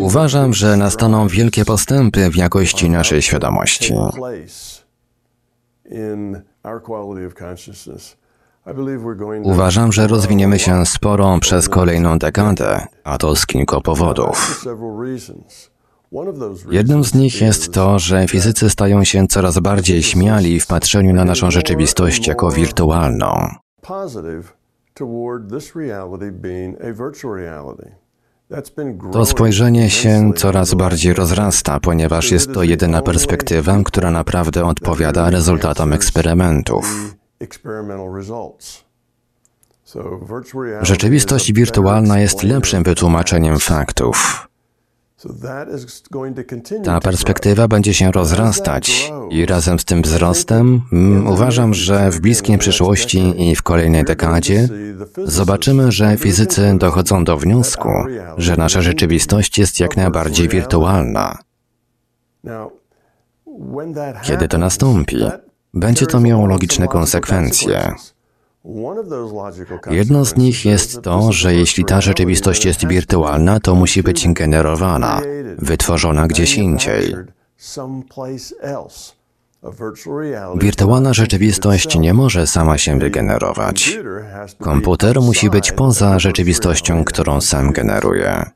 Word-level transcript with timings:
Uważam, 0.00 0.54
że 0.54 0.76
nastaną 0.76 1.28
wielkie 1.28 1.64
postępy 1.64 2.30
w 2.30 2.36
jakości 2.36 2.90
naszej 2.90 3.22
świadomości. 3.22 3.94
Uważam, 9.42 9.92
że 9.92 10.06
rozwiniemy 10.06 10.58
się 10.58 10.86
sporo 10.86 11.38
przez 11.40 11.68
kolejną 11.68 12.18
dekadę, 12.18 12.86
a 13.04 13.18
to 13.18 13.36
z 13.36 13.46
kilku 13.46 13.80
powodów. 13.80 14.64
Jednym 16.70 17.04
z 17.04 17.14
nich 17.14 17.40
jest 17.40 17.72
to, 17.72 17.98
że 17.98 18.28
fizycy 18.28 18.70
stają 18.70 19.04
się 19.04 19.26
coraz 19.26 19.58
bardziej 19.58 20.02
śmiali 20.02 20.60
w 20.60 20.66
patrzeniu 20.66 21.14
na 21.14 21.24
naszą 21.24 21.50
rzeczywistość 21.50 22.26
jako 22.26 22.50
wirtualną. 22.50 23.48
To 29.12 29.26
spojrzenie 29.26 29.90
się 29.90 30.32
coraz 30.36 30.74
bardziej 30.74 31.14
rozrasta, 31.14 31.80
ponieważ 31.80 32.30
jest 32.30 32.54
to 32.54 32.62
jedyna 32.62 33.02
perspektywa, 33.02 33.82
która 33.84 34.10
naprawdę 34.10 34.64
odpowiada 34.64 35.30
rezultatom 35.30 35.92
eksperymentów. 35.92 37.16
Rzeczywistość 40.82 41.52
wirtualna 41.52 42.18
jest 42.18 42.42
lepszym 42.42 42.82
wytłumaczeniem 42.82 43.58
faktów. 43.58 44.45
Ta 46.84 47.00
perspektywa 47.00 47.68
będzie 47.68 47.94
się 47.94 48.12
rozrastać. 48.12 49.12
i 49.30 49.46
razem 49.46 49.78
z 49.78 49.84
tym 49.84 50.02
wzrostem 50.02 50.82
mm, 50.92 51.26
uważam, 51.26 51.74
że 51.74 52.10
w 52.10 52.20
bliskiej 52.20 52.58
przyszłości 52.58 53.50
i 53.50 53.56
w 53.56 53.62
kolejnej 53.62 54.04
dekadzie 54.04 54.68
zobaczymy, 55.24 55.92
że 55.92 56.16
fizycy 56.16 56.74
dochodzą 56.78 57.24
do 57.24 57.36
wniosku, 57.36 57.88
że 58.36 58.56
nasza 58.56 58.82
rzeczywistość 58.82 59.58
jest 59.58 59.80
jak 59.80 59.96
najbardziej 59.96 60.48
wirtualna. 60.48 61.38
Kiedy 64.22 64.48
to 64.48 64.58
nastąpi, 64.58 65.16
będzie 65.74 66.06
to 66.06 66.20
miało 66.20 66.46
logiczne 66.46 66.88
konsekwencje. 66.88 67.94
Jedną 69.90 70.24
z 70.24 70.36
nich 70.36 70.64
jest 70.64 71.02
to, 71.02 71.32
że 71.32 71.54
jeśli 71.54 71.84
ta 71.84 72.00
rzeczywistość 72.00 72.64
jest 72.64 72.86
wirtualna, 72.86 73.60
to 73.60 73.74
musi 73.74 74.02
być 74.02 74.28
generowana, 74.28 75.20
wytworzona 75.58 76.26
gdzieś 76.26 76.56
indziej. 76.56 77.14
Wirtualna 80.56 81.14
rzeczywistość 81.14 81.98
nie 81.98 82.14
może 82.14 82.46
sama 82.46 82.78
się 82.78 82.98
wygenerować. 82.98 83.98
Komputer 84.58 85.20
musi 85.20 85.50
być 85.50 85.72
poza 85.72 86.18
rzeczywistością, 86.18 87.04
którą 87.04 87.40
sam 87.40 87.72
generuje. 87.72 88.55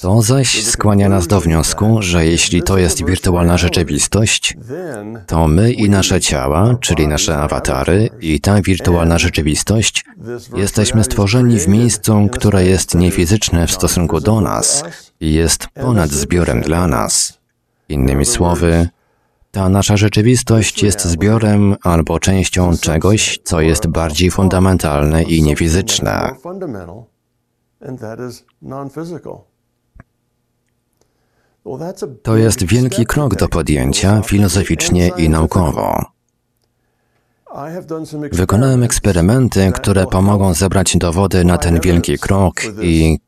To 0.00 0.22
zaś 0.22 0.64
skłania 0.64 1.08
nas 1.08 1.26
do 1.26 1.40
wniosku, 1.40 2.02
że 2.02 2.26
jeśli 2.26 2.62
to 2.62 2.78
jest 2.78 3.04
wirtualna 3.04 3.58
rzeczywistość, 3.58 4.56
to 5.26 5.48
my 5.48 5.72
i 5.72 5.90
nasze 5.90 6.20
ciała, 6.20 6.76
czyli 6.80 7.08
nasze 7.08 7.38
awatary 7.38 8.10
i 8.20 8.40
ta 8.40 8.62
wirtualna 8.62 9.18
rzeczywistość, 9.18 10.04
jesteśmy 10.56 11.04
stworzeni 11.04 11.58
w 11.58 11.68
miejscu, 11.68 12.28
które 12.32 12.64
jest 12.64 12.94
niefizyczne 12.94 13.66
w 13.66 13.72
stosunku 13.72 14.20
do 14.20 14.40
nas 14.40 14.84
i 15.20 15.32
jest 15.32 15.68
ponad 15.74 16.10
zbiorem 16.10 16.60
dla 16.60 16.86
nas. 16.86 17.38
Innymi 17.88 18.24
słowy, 18.24 18.88
ta 19.50 19.68
nasza 19.68 19.96
rzeczywistość 19.96 20.82
jest 20.82 21.04
zbiorem 21.04 21.76
albo 21.82 22.18
częścią 22.18 22.76
czegoś, 22.76 23.38
co 23.44 23.60
jest 23.60 23.86
bardziej 23.86 24.30
fundamentalne 24.30 25.22
i 25.22 25.42
niefizyczne 25.42 26.34
and 26.42 26.60
that 26.60 26.60
is 26.60 26.68
non-physical. 26.68 27.12
To 32.22 32.36
jest 32.36 32.64
wielki 32.64 33.06
krok 33.06 33.36
do 33.36 33.48
podjęcia 33.48 34.22
filozoficznie 34.22 35.10
i 35.16 35.28
naukowo. 35.28 36.04
Wykonałem 38.32 38.82
eksperymenty, 38.82 39.72
które 39.74 40.06
pomogą 40.06 40.54
zebrać 40.54 40.96
dowody 40.96 41.44
na 41.44 41.58
ten 41.58 41.80
wielki 41.80 42.18
krok 42.18 42.54
i 42.82 43.18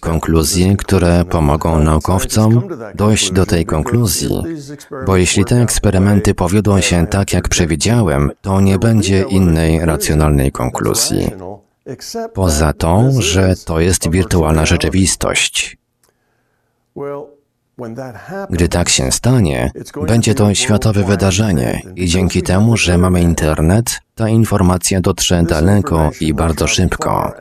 konkluzje, 0.00 0.76
które 0.76 1.24
pomogą 1.24 1.80
naukowcom 1.80 2.68
dojść 2.94 3.32
do 3.32 3.46
tej 3.46 3.66
konkluzji, 3.66 4.42
bo 5.06 5.16
jeśli 5.16 5.44
te 5.44 5.62
eksperymenty 5.62 6.34
powiodą 6.34 6.80
się 6.80 7.06
tak, 7.06 7.32
jak 7.32 7.48
przewidziałem, 7.48 8.30
to 8.42 8.60
nie 8.60 8.78
będzie 8.78 9.22
innej 9.22 9.80
racjonalnej 9.80 10.52
konkluzji 10.52 11.30
poza 12.34 12.72
tą, 12.72 13.12
że 13.18 13.54
to 13.64 13.80
jest 13.80 14.10
wirtualna 14.10 14.66
rzeczywistość. 14.66 15.78
Gdy 18.50 18.68
tak 18.68 18.88
się 18.88 19.12
stanie, 19.12 19.70
będzie 20.06 20.34
to 20.34 20.54
światowe 20.54 21.04
wydarzenie 21.04 21.82
i 21.96 22.06
dzięki 22.06 22.42
temu, 22.42 22.76
że 22.76 22.98
mamy 22.98 23.20
internet, 23.20 24.00
ta 24.14 24.28
informacja 24.28 25.00
dotrze 25.00 25.42
daleko 25.42 26.10
i 26.20 26.34
bardzo 26.34 26.66
szybko. 26.66 27.32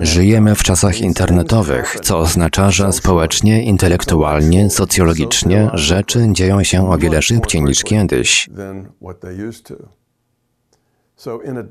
Żyjemy 0.00 0.54
w 0.54 0.62
czasach 0.62 1.00
internetowych, 1.00 1.96
co 2.02 2.18
oznacza, 2.18 2.70
że 2.70 2.92
społecznie, 2.92 3.62
intelektualnie, 3.62 4.70
socjologicznie 4.70 5.70
rzeczy 5.74 6.28
dzieją 6.32 6.62
się 6.62 6.90
o 6.90 6.98
wiele 6.98 7.22
szybciej 7.22 7.62
niż 7.62 7.82
kiedyś. 7.82 8.50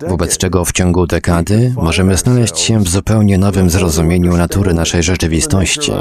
Wobec 0.07 0.37
czego 0.37 0.65
w 0.65 0.71
ciągu 0.71 1.07
dekady 1.07 1.73
możemy 1.77 2.17
znaleźć 2.17 2.59
się 2.59 2.79
w 2.79 2.87
zupełnie 2.87 3.37
nowym 3.37 3.69
zrozumieniu 3.69 4.37
natury 4.37 4.73
naszej 4.73 5.03
rzeczywistości. 5.03 5.91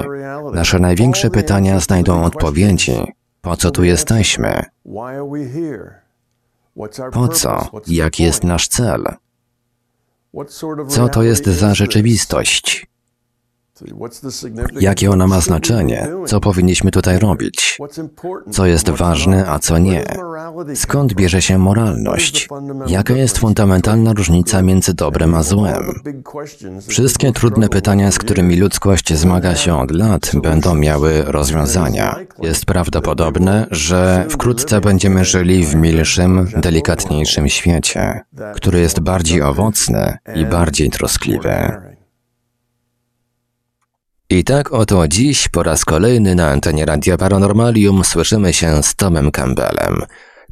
Nasze 0.52 0.78
największe 0.78 1.30
pytania 1.30 1.80
znajdą 1.80 2.24
odpowiedzi. 2.24 2.96
Po 3.40 3.56
co 3.56 3.70
tu 3.70 3.84
jesteśmy? 3.84 4.62
Po 7.12 7.28
co? 7.28 7.70
Jaki 7.86 8.22
jest 8.22 8.44
nasz 8.44 8.68
cel? 8.68 9.04
Co 10.88 11.08
to 11.08 11.22
jest 11.22 11.46
za 11.46 11.74
rzeczywistość? 11.74 12.86
Jakie 14.80 15.10
ona 15.10 15.26
ma 15.26 15.40
znaczenie? 15.40 16.08
Co 16.26 16.40
powinniśmy 16.40 16.90
tutaj 16.90 17.18
robić? 17.18 17.78
Co 18.50 18.66
jest 18.66 18.90
ważne, 18.90 19.48
a 19.48 19.58
co 19.58 19.78
nie? 19.78 20.04
Skąd 20.74 21.14
bierze 21.14 21.42
się 21.42 21.58
moralność? 21.58 22.48
Jaka 22.86 23.14
jest 23.14 23.38
fundamentalna 23.38 24.12
różnica 24.12 24.62
między 24.62 24.94
dobrem 24.94 25.34
a 25.34 25.42
złem? 25.42 26.00
Wszystkie 26.88 27.32
trudne 27.32 27.68
pytania, 27.68 28.10
z 28.10 28.18
którymi 28.18 28.56
ludzkość 28.56 29.14
zmaga 29.14 29.54
się 29.54 29.78
od 29.78 29.90
lat, 29.90 30.30
będą 30.42 30.74
miały 30.74 31.22
rozwiązania. 31.22 32.16
Jest 32.42 32.64
prawdopodobne, 32.66 33.66
że 33.70 34.26
wkrótce 34.30 34.80
będziemy 34.80 35.24
żyli 35.24 35.64
w 35.64 35.74
milszym, 35.74 36.48
delikatniejszym 36.56 37.48
świecie, 37.48 38.20
który 38.54 38.80
jest 38.80 39.00
bardziej 39.00 39.42
owocny 39.42 40.18
i 40.34 40.46
bardziej 40.46 40.90
troskliwy. 40.90 41.93
I 44.34 44.44
tak 44.44 44.72
oto 44.72 45.08
dziś 45.08 45.48
po 45.48 45.62
raz 45.62 45.84
kolejny 45.84 46.34
na 46.34 46.48
antenie 46.50 46.86
Radia 46.86 47.16
Paranormalium 47.16 48.04
słyszymy 48.04 48.52
się 48.52 48.82
z 48.82 48.94
Tomem 48.94 49.30
Campbellem. 49.30 50.02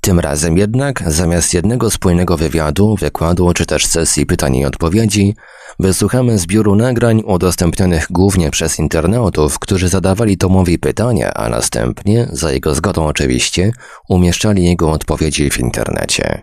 Tym 0.00 0.20
razem 0.20 0.58
jednak, 0.58 1.02
zamiast 1.06 1.54
jednego 1.54 1.90
spójnego 1.90 2.36
wywiadu, 2.36 2.96
wykładu 2.96 3.52
czy 3.52 3.66
też 3.66 3.86
sesji 3.86 4.26
pytań 4.26 4.56
i 4.56 4.64
odpowiedzi, 4.64 5.34
wysłuchamy 5.78 6.38
zbioru 6.38 6.76
nagrań 6.76 7.22
udostępnionych 7.26 8.06
głównie 8.10 8.50
przez 8.50 8.78
internautów, 8.78 9.58
którzy 9.58 9.88
zadawali 9.88 10.36
Tomowi 10.36 10.78
pytania, 10.78 11.34
a 11.34 11.48
następnie, 11.48 12.28
za 12.32 12.52
jego 12.52 12.74
zgodą 12.74 13.06
oczywiście, 13.06 13.72
umieszczali 14.08 14.64
jego 14.64 14.90
odpowiedzi 14.90 15.50
w 15.50 15.60
internecie. 15.60 16.42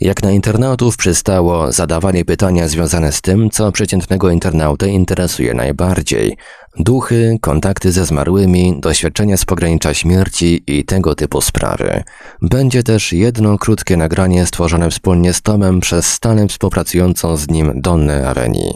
Jak 0.00 0.22
na 0.22 0.30
internautów 0.30 0.96
przystało 0.96 1.72
zadawanie 1.72 2.24
pytania 2.24 2.68
związane 2.68 3.12
z 3.12 3.20
tym, 3.20 3.50
co 3.50 3.72
przeciętnego 3.72 4.30
internautę 4.30 4.88
interesuje 4.88 5.54
najbardziej. 5.54 6.36
Duchy, 6.78 7.38
kontakty 7.40 7.92
ze 7.92 8.04
zmarłymi, 8.04 8.80
doświadczenia 8.80 9.36
z 9.36 9.44
pogranicza 9.44 9.94
śmierci 9.94 10.62
i 10.66 10.84
tego 10.84 11.14
typu 11.14 11.40
sprawy. 11.40 12.02
Będzie 12.42 12.82
też 12.82 13.12
jedno 13.12 13.58
krótkie 13.58 13.96
nagranie 13.96 14.46
stworzone 14.46 14.90
wspólnie 14.90 15.32
z 15.32 15.42
Tomem 15.42 15.80
przez 15.80 16.06
stale 16.06 16.48
współpracującą 16.48 17.36
z 17.36 17.48
nim 17.48 17.72
Donnę 17.80 18.28
Areni. 18.28 18.72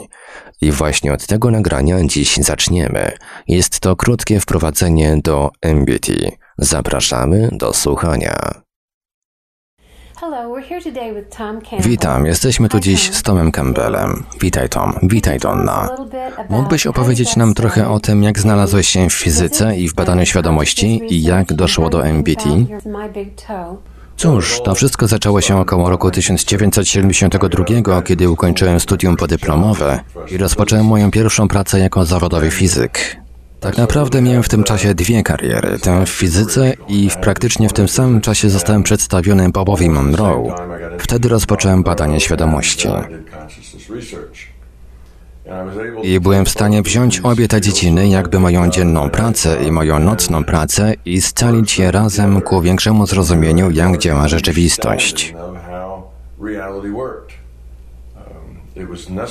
I 0.60 0.72
właśnie 0.72 1.12
od 1.12 1.26
tego 1.26 1.50
nagrania 1.50 2.04
dziś 2.04 2.36
zaczniemy. 2.36 3.12
Jest 3.48 3.80
to 3.80 3.96
krótkie 3.96 4.40
wprowadzenie 4.40 5.18
do 5.24 5.50
MBT. 5.62 6.12
Zapraszamy 6.58 7.48
do 7.52 7.74
słuchania. 7.74 8.62
Witam, 11.80 12.26
jesteśmy 12.26 12.68
tu 12.68 12.80
dziś 12.80 13.12
z 13.12 13.22
Tomem 13.22 13.52
Campbellem. 13.52 14.24
Witaj 14.40 14.68
Tom, 14.68 14.98
witaj 15.02 15.38
Donna. 15.38 15.88
Mógłbyś 16.48 16.86
opowiedzieć 16.86 17.36
nam 17.36 17.54
trochę 17.54 17.88
o 17.88 18.00
tym, 18.00 18.22
jak 18.22 18.38
znalazłeś 18.38 18.88
się 18.88 19.08
w 19.08 19.12
fizyce 19.12 19.76
i 19.76 19.88
w 19.88 19.94
badaniu 19.94 20.26
świadomości 20.26 21.00
i 21.08 21.22
jak 21.22 21.52
doszło 21.52 21.90
do 21.90 22.06
MBT? 22.06 22.44
Cóż, 24.16 24.60
to 24.64 24.74
wszystko 24.74 25.06
zaczęło 25.06 25.40
się 25.40 25.60
około 25.60 25.90
roku 25.90 26.10
1972, 26.10 28.02
kiedy 28.02 28.30
ukończyłem 28.30 28.80
studium 28.80 29.16
podyplomowe 29.16 30.00
i 30.30 30.36
rozpocząłem 30.36 30.86
moją 30.86 31.10
pierwszą 31.10 31.48
pracę 31.48 31.78
jako 31.78 32.04
zawodowy 32.04 32.50
fizyk. 32.50 33.20
Tak 33.60 33.78
naprawdę 33.78 34.22
miałem 34.22 34.42
w 34.42 34.48
tym 34.48 34.64
czasie 34.64 34.94
dwie 34.94 35.22
kariery, 35.22 35.78
tę 35.78 36.06
w 36.06 36.08
fizyce 36.08 36.72
i 36.88 37.10
w 37.10 37.16
praktycznie 37.16 37.68
w 37.68 37.72
tym 37.72 37.88
samym 37.88 38.20
czasie 38.20 38.50
zostałem 38.50 38.82
przedstawiony 38.82 39.50
Bobowi 39.50 39.90
Monroe. 39.90 40.54
Wtedy 40.98 41.28
rozpocząłem 41.28 41.82
badanie 41.82 42.20
świadomości. 42.20 42.88
I 46.02 46.20
byłem 46.20 46.44
w 46.44 46.48
stanie 46.48 46.82
wziąć 46.82 47.20
obie 47.20 47.48
te 47.48 47.60
dziedziny, 47.60 48.08
jakby 48.08 48.40
moją 48.40 48.70
dzienną 48.70 49.10
pracę 49.10 49.64
i 49.64 49.72
moją 49.72 49.98
nocną 49.98 50.44
pracę 50.44 50.94
i 51.04 51.20
scalić 51.20 51.78
je 51.78 51.90
razem 51.90 52.40
ku 52.40 52.62
większemu 52.62 53.06
zrozumieniu, 53.06 53.70
jak 53.70 53.98
działa 53.98 54.28
rzeczywistość. 54.28 55.34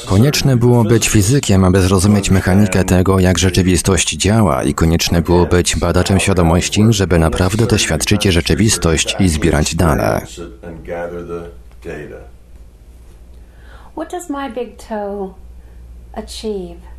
Konieczne 0.06 0.58
było 0.58 0.84
być 0.84 1.10
fizykiem, 1.10 1.64
aby 1.64 1.82
zrozumieć 1.82 2.32
mechanikę 2.32 2.84
tego, 2.84 3.20
jak 3.20 3.38
rzeczywistość 3.38 4.16
działa, 4.16 4.64
i 4.64 4.74
konieczne 4.74 5.22
było 5.22 5.46
być 5.46 5.76
badaczem 5.76 6.20
świadomości, 6.20 6.84
żeby 6.90 7.20
naprawdę 7.20 7.66
doświadczyć 7.66 8.24
rzeczywistość 8.24 9.16
i 9.20 9.30
zbierać 9.30 9.76
dane. 9.76 10.22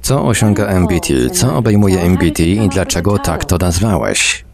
Co 0.02 0.26
osiąga 0.26 0.67
MBT? 0.67 1.31
Co 1.32 1.56
obejmuje 1.56 2.00
MBT 2.00 2.41
i 2.41 2.69
dlaczego 2.69 3.19
tak 3.19 3.44
to 3.44 3.58
nazwałeś? 3.58 4.44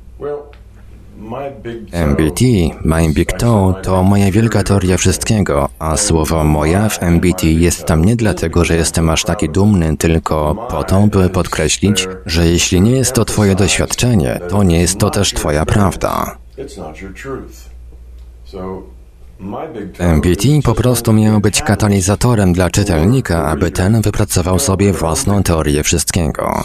MBT, 1.92 2.40
My 2.84 3.12
Big 3.12 3.32
Toe, 3.32 3.74
to 3.82 4.02
moja 4.02 4.30
wielka 4.30 4.62
teoria 4.62 4.96
wszystkiego, 4.96 5.68
a 5.78 5.96
słowo 5.96 6.44
moja 6.44 6.88
w 6.88 7.02
MBT 7.02 7.46
jest 7.46 7.84
tam 7.84 8.04
nie 8.04 8.16
dlatego, 8.16 8.64
że 8.64 8.76
jestem 8.76 9.10
aż 9.10 9.24
taki 9.24 9.48
dumny, 9.48 9.96
tylko 9.96 10.66
po 10.70 10.84
to, 10.84 11.06
by 11.06 11.30
podkreślić, 11.30 12.08
że 12.26 12.46
jeśli 12.46 12.80
nie 12.80 12.90
jest 12.90 13.12
to 13.12 13.24
Twoje 13.24 13.54
doświadczenie, 13.54 14.40
to 14.48 14.62
nie 14.62 14.80
jest 14.80 14.98
to 14.98 15.10
też 15.10 15.32
Twoja 15.32 15.66
prawda. 15.66 16.36
MBT 19.98 20.42
po 20.64 20.74
prostu 20.74 21.12
miał 21.12 21.40
być 21.40 21.62
katalizatorem 21.62 22.52
dla 22.52 22.70
czytelnika, 22.70 23.46
aby 23.46 23.70
ten 23.70 24.02
wypracował 24.02 24.58
sobie 24.58 24.92
własną 24.92 25.42
teorię 25.42 25.82
wszystkiego. 25.82 26.64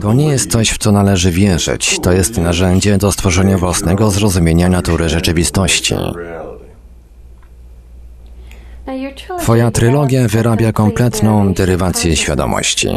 To 0.00 0.12
nie 0.12 0.28
jest 0.28 0.50
coś, 0.50 0.70
w 0.70 0.78
co 0.78 0.92
należy 0.92 1.30
wierzyć, 1.30 1.98
to 2.02 2.12
jest 2.12 2.38
narzędzie 2.38 2.98
do 2.98 3.12
stworzenia 3.12 3.58
własnego 3.58 4.10
zrozumienia 4.10 4.68
natury 4.68 5.08
rzeczywistości. 5.08 5.94
Twoja 9.38 9.70
trylogia 9.70 10.28
wyrabia 10.28 10.72
kompletną 10.72 11.54
derywację 11.54 12.16
świadomości. 12.16 12.88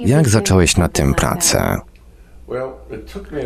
Jak 0.00 0.28
zacząłeś 0.28 0.76
nad 0.76 0.92
tym 0.92 1.14
pracę? 1.14 1.80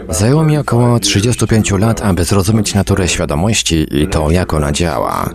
Zajęło 0.09 0.45
mi 0.45 0.59
około 0.59 0.99
35 0.99 1.71
lat, 1.71 2.03
aby 2.03 2.25
zrozumieć 2.25 2.75
naturę 2.75 3.09
świadomości 3.09 3.87
i 3.91 4.09
to, 4.09 4.31
jak 4.31 4.55
ona 4.55 4.73
działa. 4.73 5.31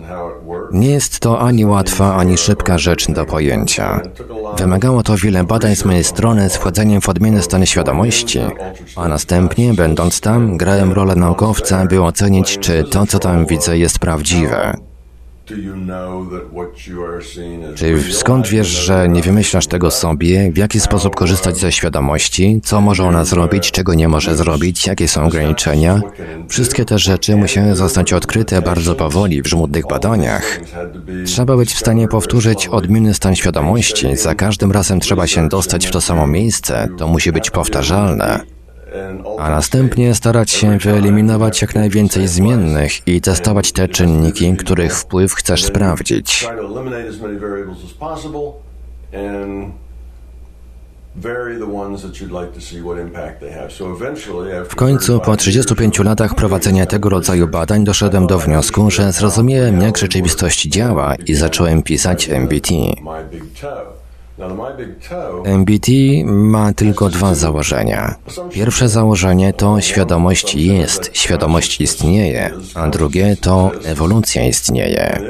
Nie 0.72 0.90
jest 0.90 1.20
to 1.20 1.40
ani 1.40 1.66
łatwa, 1.66 2.16
ani 2.16 2.38
szybka 2.38 2.78
rzecz 2.78 3.10
do 3.10 3.24
pojęcia. 3.24 4.00
Wymagało 4.58 5.02
to 5.02 5.16
wiele 5.16 5.44
badań 5.44 5.76
z 5.76 5.84
mojej 5.84 6.04
strony 6.04 6.50
z 6.50 6.56
wchodzeniem 6.56 7.00
w 7.00 7.08
odmienne 7.08 7.42
stany 7.42 7.66
świadomości, 7.66 8.40
a 8.96 9.08
następnie, 9.08 9.74
będąc 9.74 10.20
tam, 10.20 10.56
grałem 10.56 10.92
rolę 10.92 11.16
naukowca, 11.16 11.86
by 11.86 12.02
ocenić, 12.02 12.58
czy 12.58 12.84
to, 12.84 13.06
co 13.06 13.18
tam 13.18 13.46
widzę, 13.46 13.78
jest 13.78 13.98
prawdziwe. 13.98 14.76
Czy 17.74 18.12
skąd 18.12 18.48
wiesz, 18.48 18.66
że 18.66 19.08
nie 19.08 19.22
wymyślasz 19.22 19.66
tego 19.66 19.90
sobie? 19.90 20.52
W 20.52 20.56
jaki 20.56 20.80
sposób 20.80 21.16
korzystać 21.16 21.56
ze 21.56 21.72
świadomości? 21.72 22.60
Co 22.64 22.80
może 22.80 23.04
ona 23.04 23.24
zrobić, 23.24 23.70
czego 23.70 23.94
nie 23.94 24.08
może 24.08 24.36
zrobić? 24.36 24.86
Jakie 24.86 25.08
są 25.08 25.24
ograniczenia? 25.24 26.00
Wszystkie 26.48 26.84
te 26.84 26.98
rzeczy 26.98 27.36
musiały 27.36 27.74
zostać 27.74 28.12
odkryte 28.12 28.62
bardzo 28.62 28.94
powoli 28.94 29.42
w 29.42 29.46
żmudnych 29.46 29.86
badaniach. 29.86 30.60
Trzeba 31.26 31.56
być 31.56 31.74
w 31.74 31.78
stanie 31.78 32.08
powtórzyć 32.08 32.68
odmienny 32.68 33.14
stan 33.14 33.36
świadomości. 33.36 34.16
Za 34.16 34.34
każdym 34.34 34.72
razem 34.72 35.00
trzeba 35.00 35.26
się 35.26 35.48
dostać 35.48 35.86
w 35.86 35.90
to 35.90 36.00
samo 36.00 36.26
miejsce. 36.26 36.88
To 36.98 37.08
musi 37.08 37.32
być 37.32 37.50
powtarzalne 37.50 38.53
a 39.38 39.50
następnie 39.50 40.14
starać 40.14 40.50
się 40.50 40.78
wyeliminować 40.78 41.62
jak 41.62 41.74
najwięcej 41.74 42.28
zmiennych 42.28 43.08
i 43.08 43.20
testować 43.20 43.72
te 43.72 43.88
czynniki, 43.88 44.56
których 44.56 44.96
wpływ 44.96 45.34
chcesz 45.34 45.64
sprawdzić. 45.64 46.46
W 54.68 54.74
końcu, 54.76 55.20
po 55.20 55.36
35 55.36 55.98
latach 55.98 56.34
prowadzenia 56.34 56.86
tego 56.86 57.08
rodzaju 57.08 57.48
badań, 57.48 57.84
doszedłem 57.84 58.26
do 58.26 58.38
wniosku, 58.38 58.90
że 58.90 59.12
zrozumiałem, 59.12 59.80
jak 59.80 59.98
rzeczywistość 59.98 60.62
działa 60.68 61.14
i 61.14 61.34
zacząłem 61.34 61.82
pisać 61.82 62.28
MBT. 62.28 62.68
MBT 65.44 65.88
ma 66.24 66.72
tylko 66.72 67.08
dwa 67.08 67.34
założenia. 67.34 68.14
Pierwsze 68.50 68.88
założenie 68.88 69.52
to 69.52 69.80
świadomość 69.80 70.54
jest, 70.54 71.10
świadomość 71.12 71.80
istnieje, 71.80 72.50
a 72.74 72.88
drugie 72.88 73.36
to 73.40 73.70
ewolucja 73.84 74.46
istnieje. 74.46 75.20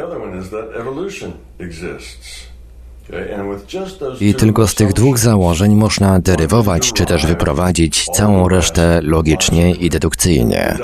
I 4.21 4.35
tylko 4.35 4.69
z 4.69 4.75
tych 4.75 4.93
dwóch 4.93 5.19
założeń 5.19 5.75
można 5.75 6.19
derywować 6.21 6.93
czy 6.93 7.07
też 7.07 7.27
wyprowadzić 7.27 8.05
całą 8.05 8.49
resztę 8.49 9.01
logicznie 9.03 9.71
i 9.71 9.91
dedukcyjnie. 9.91 10.79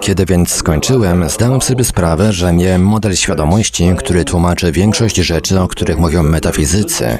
Kiedy 0.00 0.26
więc 0.26 0.50
skończyłem, 0.50 1.28
zdałem 1.28 1.62
sobie 1.62 1.84
sprawę, 1.84 2.32
że 2.32 2.52
miałem 2.52 2.82
model 2.82 3.16
świadomości, 3.16 3.94
który 3.98 4.24
tłumaczy 4.24 4.72
większość 4.72 5.16
rzeczy, 5.16 5.60
o 5.60 5.68
których 5.68 5.98
mówią 5.98 6.22
metafizycy, 6.22 7.18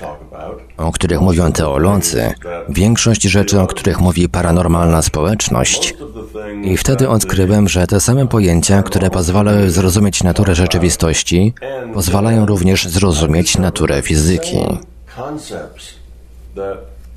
o 0.76 0.93
których 0.93 1.20
mówią 1.20 1.52
teolodzy, 1.52 2.32
większość 2.69 3.22
rzeczy, 3.22 3.61
o 3.61 3.66
których 3.66 4.00
mówi 4.00 4.28
paranormalna 4.28 5.02
społeczność. 5.02 5.94
I 6.62 6.76
wtedy 6.76 7.08
odkryłem, 7.08 7.69
że 7.69 7.87
te 7.87 8.00
same 8.00 8.26
pojęcia, 8.26 8.82
które 8.82 9.10
pozwalają 9.10 9.70
zrozumieć 9.70 10.22
naturę 10.22 10.55
rzeczywistości, 10.55 11.55
pozwalają 11.94 12.46
również 12.46 12.88
zrozumieć 12.88 13.58
naturę 13.58 14.03
fizyki. 14.03 14.58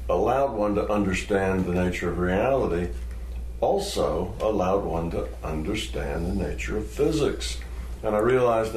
allowed 0.10 0.54
one 0.58 0.74
to 0.76 0.94
understand 0.94 1.66
the 1.66 1.74
nature 1.74 2.10
of 2.10 2.18
reality. 2.20 2.88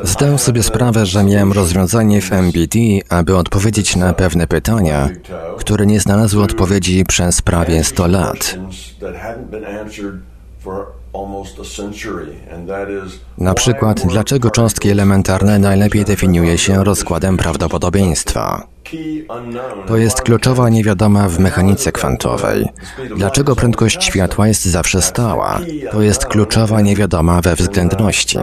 Zdałem 0.02 0.38
sobie 0.38 0.62
sprawę, 0.62 1.06
że 1.06 1.24
miałem 1.24 1.52
rozwiązanie 1.52 2.20
w 2.22 2.32
MBD, 2.32 2.78
aby 3.08 3.36
odpowiedzieć 3.36 3.96
na 3.96 4.12
pewne 4.12 4.46
pytania, 4.46 5.08
które 5.58 5.86
nie 5.86 6.00
znalazły 6.00 6.42
odpowiedzi 6.42 7.04
przez 7.04 7.42
prawie 7.42 7.84
100 7.84 8.06
lat. 8.06 8.56
Na 13.38 13.54
przykład, 13.54 14.06
dlaczego 14.06 14.50
cząstki 14.50 14.90
elementarne 14.90 15.58
najlepiej 15.58 16.04
definiuje 16.04 16.58
się 16.58 16.84
rozkładem 16.84 17.36
prawdopodobieństwa? 17.36 18.66
To 19.86 19.96
jest 19.96 20.22
kluczowa 20.22 20.68
niewiadoma 20.68 21.28
w 21.28 21.38
mechanice 21.38 21.92
kwantowej. 21.92 22.68
Dlaczego 23.16 23.56
prędkość 23.56 24.04
światła 24.04 24.48
jest 24.48 24.64
zawsze 24.64 25.02
stała? 25.02 25.60
To 25.90 26.02
jest 26.02 26.26
kluczowa 26.26 26.80
niewiadoma 26.80 27.40
we 27.40 27.56
względności. 27.56 28.38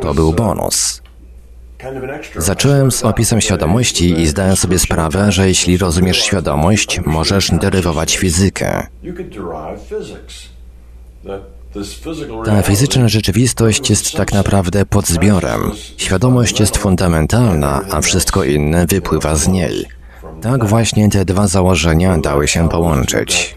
To 0.00 0.14
był 0.14 0.32
bonus. 0.32 1.02
Zacząłem 2.36 2.90
z 2.90 3.02
opisem 3.02 3.40
świadomości 3.40 4.20
i 4.20 4.26
zdałem 4.26 4.56
sobie 4.56 4.78
sprawę, 4.78 5.32
że 5.32 5.48
jeśli 5.48 5.78
rozumiesz 5.78 6.22
świadomość, 6.22 7.00
możesz 7.06 7.50
derywować 7.50 8.16
fizykę. 8.16 8.86
Ta 12.44 12.62
fizyczna 12.62 13.08
rzeczywistość 13.08 13.90
jest 13.90 14.12
tak 14.12 14.32
naprawdę 14.32 14.86
podzbiorem. 14.86 15.70
Świadomość 15.96 16.60
jest 16.60 16.76
fundamentalna, 16.76 17.80
a 17.90 18.00
wszystko 18.00 18.44
inne 18.44 18.86
wypływa 18.86 19.36
z 19.36 19.48
niej. 19.48 19.86
Tak 20.42 20.64
właśnie 20.64 21.10
te 21.10 21.24
dwa 21.24 21.46
założenia 21.46 22.18
dały 22.18 22.48
się 22.48 22.68
połączyć. 22.68 23.56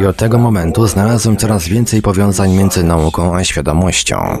I 0.00 0.06
od 0.06 0.16
tego 0.16 0.38
momentu 0.38 0.86
znalazłem 0.86 1.36
coraz 1.36 1.68
więcej 1.68 2.02
powiązań 2.02 2.52
między 2.56 2.84
nauką 2.84 3.36
a 3.36 3.44
świadomością. 3.44 4.38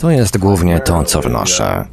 To 0.00 0.10
jest 0.10 0.38
głównie 0.38 0.80
to, 0.80 1.04
co 1.04 1.20
wnoszę. 1.20 1.84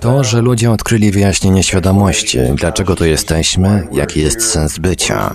To, 0.00 0.24
że 0.24 0.42
ludzie 0.42 0.70
odkryli 0.70 1.10
wyjaśnienie 1.10 1.62
świadomości, 1.62 2.38
dlaczego 2.54 2.96
tu 2.96 3.04
jesteśmy, 3.04 3.88
jaki 3.92 4.20
jest 4.20 4.50
sens 4.50 4.78
bycia. 4.78 5.34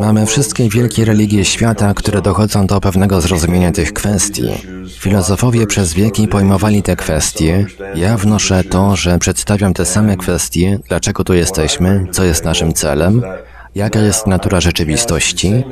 Mamy 0.00 0.26
wszystkie 0.26 0.68
wielkie 0.68 1.04
religie 1.04 1.44
świata, 1.44 1.94
które 1.94 2.22
dochodzą 2.22 2.66
do 2.66 2.80
pewnego 2.80 3.20
zrozumienia 3.20 3.72
tych 3.72 3.92
kwestii. 3.92 4.48
Filozofowie 4.98 5.66
przez 5.66 5.94
wieki 5.94 6.28
pojmowali 6.28 6.82
te 6.82 6.96
kwestie. 6.96 7.66
Ja 7.94 8.16
wnoszę 8.16 8.64
to, 8.64 8.96
że 8.96 9.18
przedstawiam 9.18 9.74
te 9.74 9.84
same 9.84 10.16
kwestie, 10.16 10.78
dlaczego 10.88 11.24
tu 11.24 11.34
jesteśmy, 11.34 12.06
co 12.10 12.24
jest 12.24 12.44
naszym 12.44 12.72
celem, 12.72 13.22
jaka 13.74 14.00
jest 14.00 14.26
natura 14.26 14.60
rzeczywistości, 14.60 15.64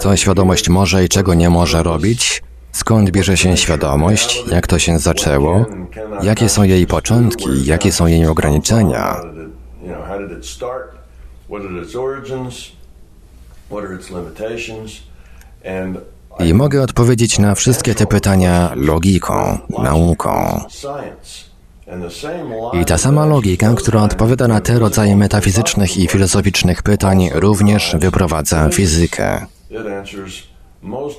co 0.00 0.16
świadomość 0.16 0.68
może 0.68 1.04
i 1.04 1.08
czego 1.08 1.34
nie 1.34 1.50
może 1.50 1.82
robić, 1.82 2.42
skąd 2.72 3.10
bierze 3.10 3.36
się 3.36 3.56
świadomość, 3.56 4.44
jak 4.50 4.66
to 4.66 4.78
się 4.78 4.98
zaczęło, 4.98 5.66
jakie 6.22 6.48
są 6.48 6.62
jej 6.62 6.86
początki, 6.86 7.64
jakie 7.64 7.92
są 7.92 8.06
jej 8.06 8.26
ograniczenia. 8.26 9.16
I 16.38 16.54
mogę 16.54 16.82
odpowiedzieć 16.82 17.38
na 17.38 17.54
wszystkie 17.54 17.94
te 17.94 18.06
pytania 18.06 18.72
logiką, 18.76 19.58
nauką. 19.78 20.64
I 22.72 22.84
ta 22.84 22.98
sama 22.98 23.26
logika, 23.26 23.74
która 23.74 24.02
odpowiada 24.02 24.48
na 24.48 24.60
te 24.60 24.78
rodzaje 24.78 25.16
metafizycznych 25.16 25.96
i 25.96 26.08
filozoficznych 26.08 26.82
pytań, 26.82 27.30
również 27.34 27.96
wyprowadza 28.00 28.68
fizykę. 28.68 29.46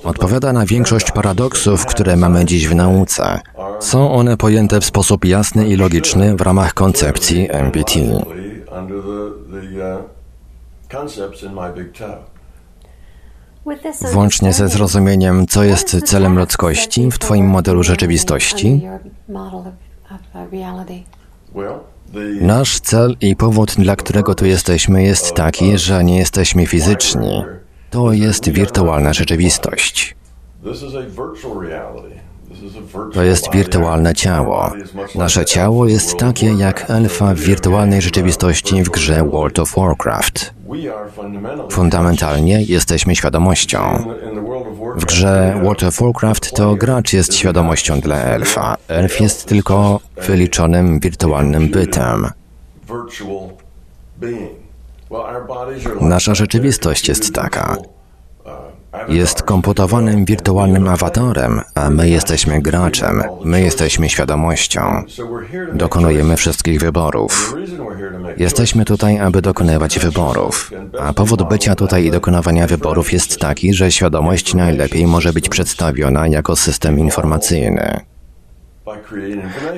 Odpowiada 0.04 0.52
na 0.52 0.66
większość 0.66 1.10
paradoksów, 1.10 1.86
które 1.86 2.16
mamy 2.16 2.44
dziś 2.44 2.68
w 2.68 2.74
nauce. 2.74 3.40
Są 3.80 4.12
one 4.12 4.36
pojęte 4.36 4.80
w 4.80 4.84
sposób 4.84 5.24
jasny 5.24 5.68
i 5.68 5.76
logiczny 5.76 6.36
w 6.36 6.40
ramach 6.40 6.74
koncepcji 6.74 7.48
MBT. 7.50 7.92
Włącznie 14.12 14.52
ze 14.52 14.68
zrozumieniem, 14.68 15.46
co 15.46 15.64
jest 15.64 15.96
celem 16.04 16.38
ludzkości 16.38 17.10
w 17.10 17.18
Twoim 17.18 17.46
modelu 17.46 17.82
rzeczywistości, 17.82 18.82
nasz 22.40 22.80
cel 22.80 23.16
i 23.20 23.36
powód, 23.36 23.74
dla 23.74 23.96
którego 23.96 24.34
tu 24.34 24.46
jesteśmy, 24.46 25.02
jest 25.02 25.34
taki, 25.34 25.78
że 25.78 26.04
nie 26.04 26.18
jesteśmy 26.18 26.66
fizyczni. 26.66 27.44
To 27.90 28.12
jest 28.12 28.50
wirtualna 28.50 29.12
rzeczywistość. 29.12 30.16
To 33.12 33.22
jest 33.22 33.52
wirtualne 33.52 34.14
ciało. 34.14 34.72
Nasze 35.14 35.44
ciało 35.44 35.86
jest 35.86 36.16
takie 36.16 36.46
jak 36.54 36.90
elfa 36.90 37.34
w 37.34 37.38
wirtualnej 37.38 38.02
rzeczywistości 38.02 38.82
w 38.82 38.90
grze 38.90 39.24
World 39.24 39.58
of 39.58 39.74
Warcraft. 39.76 40.54
Fundamentalnie 41.70 42.62
jesteśmy 42.62 43.16
świadomością. 43.16 44.04
W 44.96 45.04
grze 45.04 45.60
World 45.62 45.82
of 45.82 46.00
Warcraft 46.00 46.54
to 46.54 46.74
gracz 46.74 47.12
jest 47.12 47.34
świadomością 47.34 48.00
dla 48.00 48.16
elfa. 48.16 48.76
Elf 48.88 49.20
jest 49.20 49.46
tylko 49.46 50.00
wyliczonym 50.26 51.00
wirtualnym 51.00 51.68
bytem. 51.68 52.30
Nasza 56.00 56.34
rzeczywistość 56.34 57.08
jest 57.08 57.34
taka. 57.34 57.76
Jest 59.08 59.42
komputowanym 59.42 60.24
wirtualnym 60.24 60.88
awatarem, 60.88 61.60
a 61.74 61.90
my 61.90 62.08
jesteśmy 62.08 62.62
graczem, 62.62 63.22
my 63.44 63.62
jesteśmy 63.62 64.08
świadomością. 64.08 65.02
Dokonujemy 65.74 66.36
wszystkich 66.36 66.80
wyborów. 66.80 67.56
Jesteśmy 68.36 68.84
tutaj, 68.84 69.18
aby 69.18 69.42
dokonywać 69.42 69.98
wyborów. 69.98 70.70
A 71.00 71.12
powód 71.12 71.48
bycia 71.48 71.74
tutaj 71.74 72.04
i 72.04 72.10
dokonywania 72.10 72.66
wyborów 72.66 73.12
jest 73.12 73.38
taki, 73.38 73.74
że 73.74 73.92
świadomość 73.92 74.54
najlepiej 74.54 75.06
może 75.06 75.32
być 75.32 75.48
przedstawiona 75.48 76.26
jako 76.26 76.56
system 76.56 76.98
informacyjny. 76.98 78.00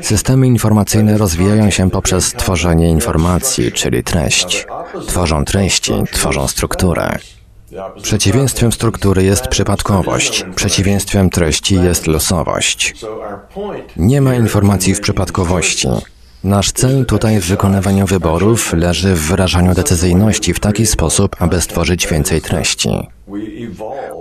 Systemy 0.02 0.46
informacyjne 0.46 1.18
rozwijają 1.18 1.70
się 1.70 1.90
poprzez 1.90 2.32
tworzenie 2.32 2.90
informacji, 2.90 3.72
czyli 3.72 4.04
treść. 4.04 4.66
Tworzą 5.06 5.44
treści, 5.44 5.92
tworzą 6.12 6.48
strukturę. 6.48 7.18
Przeciwieństwem 8.02 8.72
struktury 8.72 9.24
jest 9.24 9.48
przypadkowość, 9.48 10.44
przeciwieństwem 10.54 11.30
treści 11.30 11.74
jest 11.74 12.06
losowość. 12.06 12.94
Nie 13.96 14.20
ma 14.20 14.34
informacji 14.34 14.94
w 14.94 15.00
przypadkowości. 15.00 15.88
Nasz 16.44 16.72
cel 16.72 17.06
tutaj 17.06 17.40
w 17.40 17.44
wykonywaniu 17.44 18.06
wyborów 18.06 18.72
leży 18.72 19.14
w 19.14 19.20
wyrażaniu 19.20 19.74
decyzyjności 19.74 20.54
w 20.54 20.60
taki 20.60 20.86
sposób, 20.86 21.36
aby 21.38 21.60
stworzyć 21.60 22.06
więcej 22.06 22.40
treści. 22.40 22.90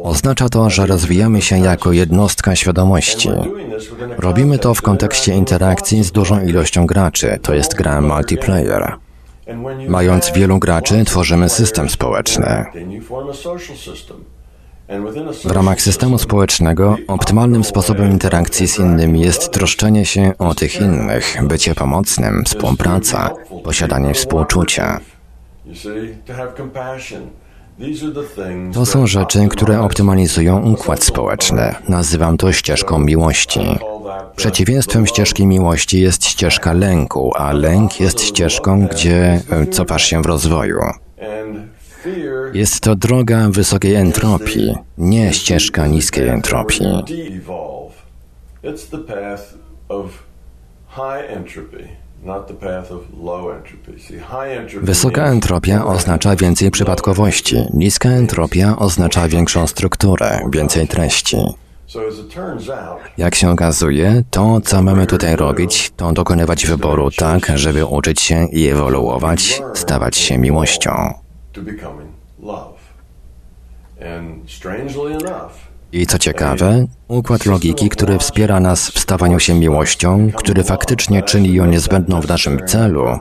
Oznacza 0.03 0.49
to, 0.49 0.69
że 0.69 0.85
rozwijamy 0.85 1.41
się 1.41 1.59
jako 1.59 1.91
jednostka 1.91 2.55
świadomości. 2.55 3.29
Robimy 4.17 4.59
to 4.59 4.73
w 4.73 4.81
kontekście 4.81 5.33
interakcji 5.33 6.03
z 6.03 6.11
dużą 6.11 6.45
ilością 6.45 6.85
graczy, 6.85 7.39
to 7.41 7.53
jest 7.53 7.75
gra 7.75 8.01
multiplayer. 8.01 9.00
Mając 9.87 10.31
wielu 10.35 10.59
graczy, 10.59 11.05
tworzymy 11.05 11.49
system 11.49 11.89
społeczny. 11.89 12.65
W 15.45 15.51
ramach 15.51 15.81
systemu 15.81 16.17
społecznego 16.17 16.97
optymalnym 17.07 17.63
sposobem 17.63 18.11
interakcji 18.11 18.67
z 18.67 18.79
innymi 18.79 19.21
jest 19.21 19.51
troszczenie 19.51 20.05
się 20.05 20.33
o 20.37 20.55
tych 20.55 20.81
innych, 20.81 21.37
bycie 21.43 21.75
pomocnym, 21.75 22.43
współpraca, 22.45 23.29
posiadanie 23.63 24.13
współczucia. 24.13 24.99
To 28.73 28.85
są 28.85 29.07
rzeczy, 29.07 29.47
które 29.47 29.81
optymalizują 29.81 30.71
układ 30.71 31.03
społeczny. 31.03 31.75
Nazywam 31.89 32.37
to 32.37 32.51
ścieżką 32.51 32.99
miłości. 32.99 33.59
Przeciwieństwem 34.35 35.07
ścieżki 35.07 35.47
miłości 35.47 36.01
jest 36.01 36.25
ścieżka 36.25 36.73
lęku, 36.73 37.31
a 37.35 37.53
lęk 37.53 37.99
jest 37.99 38.21
ścieżką, 38.21 38.87
gdzie 38.87 39.41
e, 39.49 39.65
cofasz 39.65 40.05
się 40.05 40.21
w 40.21 40.25
rozwoju. 40.25 40.79
Jest 42.53 42.79
to 42.79 42.95
droga 42.95 43.49
wysokiej 43.49 43.95
entropii, 43.95 44.75
nie 44.97 45.33
ścieżka 45.33 45.87
niskiej 45.87 46.27
entropii. 46.27 47.03
Wysoka 54.81 55.25
entropia 55.25 55.85
oznacza 55.85 56.35
więcej 56.35 56.71
przypadkowości, 56.71 57.55
niska 57.73 58.09
entropia 58.09 58.75
oznacza 58.79 59.27
większą 59.27 59.67
strukturę, 59.67 60.39
więcej 60.51 60.87
treści. 60.87 61.37
Jak 63.17 63.35
się 63.35 63.49
okazuje, 63.49 64.23
to, 64.29 64.61
co 64.61 64.81
mamy 64.83 65.07
tutaj 65.07 65.35
robić, 65.35 65.91
to 65.97 66.13
dokonywać 66.13 66.65
wyboru 66.65 67.11
tak, 67.11 67.51
żeby 67.55 67.85
uczyć 67.85 68.21
się 68.21 68.47
i 68.51 68.67
ewoluować, 68.67 69.61
stawać 69.73 70.17
się 70.17 70.37
miłością. 70.37 71.13
I 75.91 76.05
co 76.05 76.19
ciekawe, 76.19 76.85
układ 77.07 77.45
logiki, 77.45 77.89
który 77.89 78.17
wspiera 78.17 78.59
nas 78.59 78.89
w 78.89 78.99
stawaniu 78.99 79.39
się 79.39 79.53
miłością, 79.53 80.31
który 80.35 80.63
faktycznie 80.63 81.23
czyni 81.23 81.53
ją 81.53 81.65
niezbędną 81.65 82.21
w 82.21 82.27
naszym 82.27 82.67
celu, 82.67 83.19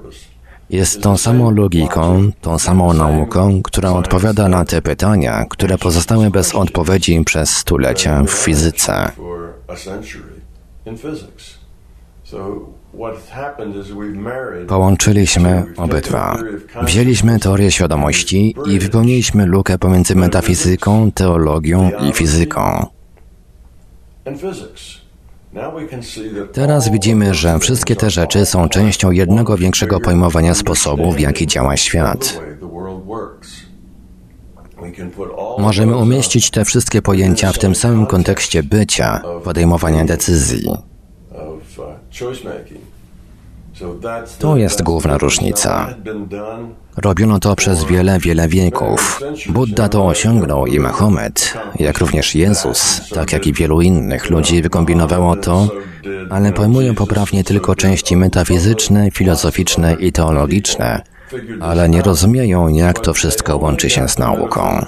jest 0.71 1.03
tą 1.03 1.17
samą 1.17 1.51
logiką, 1.51 2.31
tą 2.41 2.59
samą 2.59 2.93
nauką, 2.93 3.63
która 3.63 3.93
odpowiada 3.93 4.49
na 4.49 4.65
te 4.65 4.83
pytania, 4.83 5.47
które 5.51 5.79
pozostały 5.79 6.31
bez 6.31 6.55
odpowiedzi 6.55 7.25
przez 7.25 7.57
stulecia 7.57 8.23
w 8.23 8.31
fizyce. 8.31 9.13
Połączyliśmy 14.69 15.65
obydwa. 15.77 16.39
Wzięliśmy 16.83 17.39
teorię 17.39 17.71
świadomości 17.71 18.55
i 18.67 18.79
wypełniliśmy 18.79 19.47
lukę 19.47 19.79
pomiędzy 19.79 20.17
metafizyką, 20.17 21.13
teologią 21.13 21.91
i 22.09 22.13
fizyką. 22.13 22.87
Teraz 26.53 26.89
widzimy, 26.89 27.35
że 27.35 27.59
wszystkie 27.59 27.97
te 27.97 28.11
rzeczy 28.11 28.47
są 28.47 28.69
częścią 28.69 29.11
jednego 29.11 29.57
większego 29.57 30.01
pojmowania 30.01 30.55
sposobu, 30.55 31.13
w 31.13 31.21
jaki 31.21 31.47
działa 31.47 31.77
świat. 31.77 32.41
Możemy 35.59 35.97
umieścić 35.97 36.51
te 36.51 36.65
wszystkie 36.65 37.03
pojęcia 37.03 37.53
w 37.53 37.59
tym 37.59 37.75
samym 37.75 38.07
kontekście 38.07 38.63
bycia, 38.63 39.23
podejmowania 39.45 40.05
decyzji. 40.05 40.71
To 44.39 44.57
jest 44.57 44.83
główna 44.83 45.19
różnica. 45.19 45.95
Robiono 46.97 47.39
to 47.39 47.57
przez 47.57 47.85
wiele, 47.85 48.19
wiele 48.19 48.49
wieków. 48.49 49.21
Buddha 49.49 49.89
to 49.89 50.07
osiągnął 50.07 50.67
i 50.67 50.81
Mahomet, 50.81 51.55
jak 51.79 51.99
również 51.99 52.35
Jezus, 52.35 53.09
tak 53.15 53.33
jak 53.33 53.47
i 53.47 53.53
wielu 53.53 53.81
innych 53.81 54.31
ludzi 54.31 54.63
wykombinowało 54.63 55.37
to, 55.37 55.69
ale 56.31 56.53
pojmują 56.53 56.95
poprawnie 56.95 57.45
tylko 57.45 57.75
części 57.75 58.17
metafizyczne, 58.17 59.11
filozoficzne 59.11 59.95
i 59.95 60.13
teologiczne, 60.13 61.03
ale 61.61 61.89
nie 61.89 62.03
rozumieją, 62.03 62.69
jak 62.69 63.01
to 63.01 63.13
wszystko 63.13 63.57
łączy 63.57 63.91
się 63.91 64.09
z 64.09 64.19
nauką. 64.19 64.87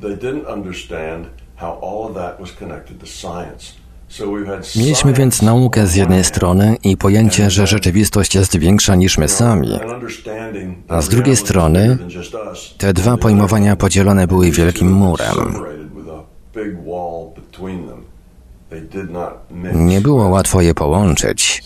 They 0.00 0.16
didn't 0.16 0.44
understand 0.52 1.26
Mieliśmy 4.76 5.12
więc 5.12 5.42
naukę 5.42 5.86
z 5.86 5.94
jednej 5.94 6.24
strony 6.24 6.76
i 6.84 6.96
pojęcie, 6.96 7.50
że 7.50 7.66
rzeczywistość 7.66 8.34
jest 8.34 8.58
większa 8.58 8.94
niż 8.94 9.18
my 9.18 9.28
sami, 9.28 9.78
a 10.88 11.02
z 11.02 11.08
drugiej 11.08 11.36
strony 11.36 11.98
te 12.78 12.92
dwa 12.92 13.16
pojmowania 13.16 13.76
podzielone 13.76 14.26
były 14.26 14.50
wielkim 14.50 14.92
murem. 14.92 15.54
Nie 19.74 20.00
było 20.00 20.28
łatwo 20.28 20.60
je 20.60 20.74
połączyć, 20.74 21.62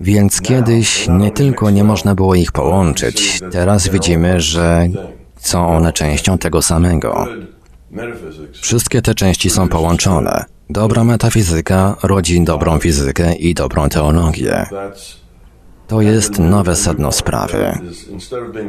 więc 0.00 0.40
kiedyś 0.40 1.08
nie 1.08 1.30
tylko 1.30 1.70
nie 1.70 1.84
można 1.84 2.14
było 2.14 2.34
ich 2.34 2.52
połączyć, 2.52 3.40
teraz 3.52 3.88
widzimy, 3.88 4.40
że 4.40 4.88
są 5.36 5.76
one 5.76 5.92
częścią 5.92 6.38
tego 6.38 6.62
samego. 6.62 7.26
Wszystkie 8.52 9.02
te 9.02 9.14
części 9.14 9.50
są 9.50 9.68
połączone. 9.68 10.44
Dobra 10.70 11.04
metafizyka 11.04 11.96
rodzi 12.02 12.44
dobrą 12.44 12.78
fizykę 12.78 13.34
i 13.34 13.54
dobrą 13.54 13.88
teologię. 13.88 14.66
To 15.88 16.00
jest 16.00 16.38
nowe 16.38 16.76
sedno 16.76 17.12
sprawy. 17.12 17.78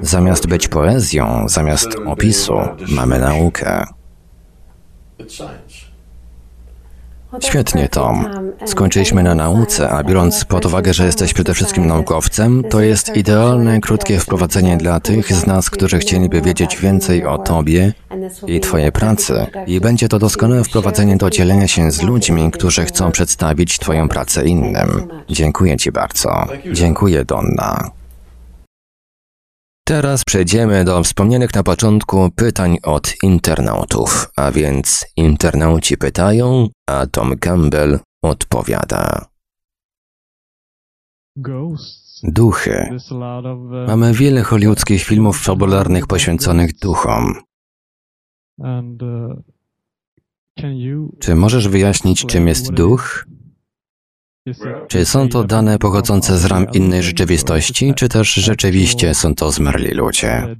Zamiast 0.01 0.48
być 0.48 0.68
poezją, 0.68 1.50
zamiast 1.50 1.90
opisu, 2.06 2.54
mamy 2.90 3.20
naukę. 3.20 3.86
Świetnie, 7.40 7.90
Tom. 7.90 8.26
Skończyliśmy 8.66 9.24
na 9.24 9.36
nauce, 9.36 9.90
a 9.90 10.04
biorąc 10.04 10.46
pod 10.46 10.66
uwagę, 10.66 10.94
że 10.94 11.06
jesteś 11.06 11.34
przede 11.34 11.54
wszystkim 11.54 11.88
naukowcem, 11.88 12.64
to 12.70 12.82
jest 12.82 13.16
idealne, 13.16 13.80
krótkie 13.80 14.20
wprowadzenie 14.20 14.78
dla 14.78 15.00
tych 15.00 15.34
z 15.34 15.46
nas, 15.46 15.70
którzy 15.70 16.00
chcieliby 16.00 16.42
wiedzieć 16.42 16.78
więcej 16.78 17.26
o 17.26 17.38
Tobie 17.38 17.94
i 18.48 18.60
Twojej 18.60 18.92
pracy. 18.92 19.46
I 19.68 19.80
będzie 19.80 20.08
to 20.10 20.20
doskonałe 20.20 20.64
wprowadzenie 20.64 21.18
do 21.18 21.30
dzielenia 21.30 21.68
się 21.68 21.92
z 21.92 22.02
ludźmi, 22.02 22.52
którzy 22.52 22.86
chcą 22.86 23.12
przedstawić 23.12 23.80
Twoją 23.80 24.10
pracę 24.10 24.46
innym. 24.46 25.08
Dziękuję 25.30 25.78
Ci 25.78 25.92
bardzo. 25.92 26.46
Dziękuję, 26.72 27.26
Donna. 27.26 28.00
Teraz 29.91 30.24
przejdziemy 30.25 30.86
do 30.86 31.03
wspomnianych 31.03 31.53
na 31.53 31.63
początku 31.63 32.29
pytań 32.36 32.77
od 32.83 33.13
internautów, 33.24 34.31
a 34.38 34.51
więc 34.51 35.05
internauci 35.17 35.98
pytają, 35.98 36.67
a 36.88 37.07
Tom 37.07 37.38
Campbell 37.38 38.00
odpowiada. 38.24 39.25
Duchy. 42.24 42.98
Mamy 43.88 44.13
wiele 44.13 44.41
hollywoodzkich 44.41 45.03
filmów 45.03 45.39
fabularnych 45.39 46.07
poświęconych 46.07 46.79
duchom. 46.79 47.33
Czy 51.19 51.36
możesz 51.36 51.67
wyjaśnić, 51.67 52.25
czym 52.25 52.48
jest 52.48 52.74
duch? 52.74 53.25
Czy 54.88 55.05
są 55.05 55.29
to 55.29 55.43
dane 55.43 55.79
pochodzące 55.79 56.38
z 56.38 56.45
ram 56.45 56.65
innej 56.74 57.03
rzeczywistości, 57.03 57.93
czy 57.95 58.10
też 58.10 58.33
rzeczywiście 58.33 59.13
są 59.13 59.36
to 59.36 59.51
zmarli 59.51 59.93
ludzie? 59.93 60.55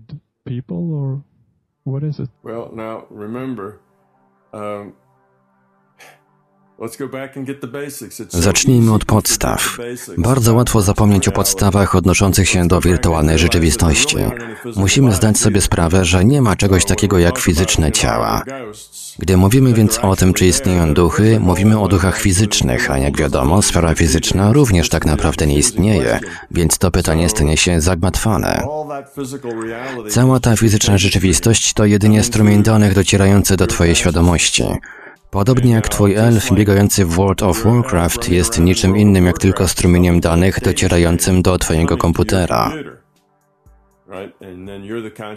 Zacznijmy 8.30 8.94
od 8.94 9.06
podstaw. 9.06 9.78
Bardzo 10.18 10.54
łatwo 10.54 10.82
zapomnieć 10.82 11.28
o 11.28 11.32
podstawach 11.32 11.96
odnoszących 11.96 12.50
się 12.50 12.68
do 12.68 12.82
wirtualnej 12.82 13.40
rzeczywistości. 13.40 14.18
Musimy 14.76 15.14
zdać 15.14 15.38
sobie 15.38 15.62
sprawę, 15.62 16.06
że 16.06 16.26
nie 16.26 16.42
ma 16.42 16.56
czegoś 16.56 16.86
takiego 16.86 17.20
jak 17.20 17.40
fizyczne 17.40 17.92
ciała. 17.92 18.44
Gdy 19.20 19.38
mówimy 19.38 19.74
więc 19.74 20.00
o 20.00 20.16
tym, 20.16 20.34
czy 20.34 20.46
istnieją 20.46 20.94
duchy, 20.94 21.40
mówimy 21.40 21.80
o 21.80 21.88
duchach 21.88 22.20
fizycznych, 22.20 22.92
a 22.92 22.98
jak 22.98 23.18
wiadomo, 23.18 23.62
sfera 23.62 23.96
fizyczna 23.96 24.54
również 24.54 24.90
tak 24.90 25.06
naprawdę 25.06 25.48
nie 25.48 25.58
istnieje, 25.58 26.20
więc 26.52 26.78
to 26.78 26.92
pytanie 26.92 27.30
stanie 27.30 27.58
się 27.58 27.82
zagmatwane. 27.82 28.68
Cała 30.10 30.40
ta 30.40 30.56
fizyczna 30.56 30.98
rzeczywistość 30.98 31.74
to 31.74 31.86
jedynie 31.86 32.24
strumień 32.24 32.64
danych 32.64 32.96
docierający 32.96 33.58
do 33.58 33.68
Twojej 33.68 33.96
świadomości. 33.96 34.64
Podobnie 35.32 35.72
jak 35.72 35.90
twój 35.90 36.16
elf 36.16 36.52
biegający 36.54 37.06
w 37.06 37.10
World 37.10 37.44
of 37.44 37.64
Warcraft 37.64 38.30
jest 38.30 38.60
niczym 38.60 38.98
innym 38.98 39.26
jak 39.26 39.38
tylko 39.38 39.68
strumieniem 39.68 40.20
danych 40.20 40.62
docierającym 40.62 41.42
do 41.42 41.58
twojego 41.58 41.98
komputera. 41.98 42.72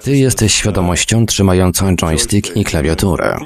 Ty 0.03 0.17
jesteś 0.17 0.55
świadomością 0.55 1.27
trzymającą 1.27 1.97
joystick 1.97 2.57
i 2.57 2.65
klawiaturę. 2.65 3.37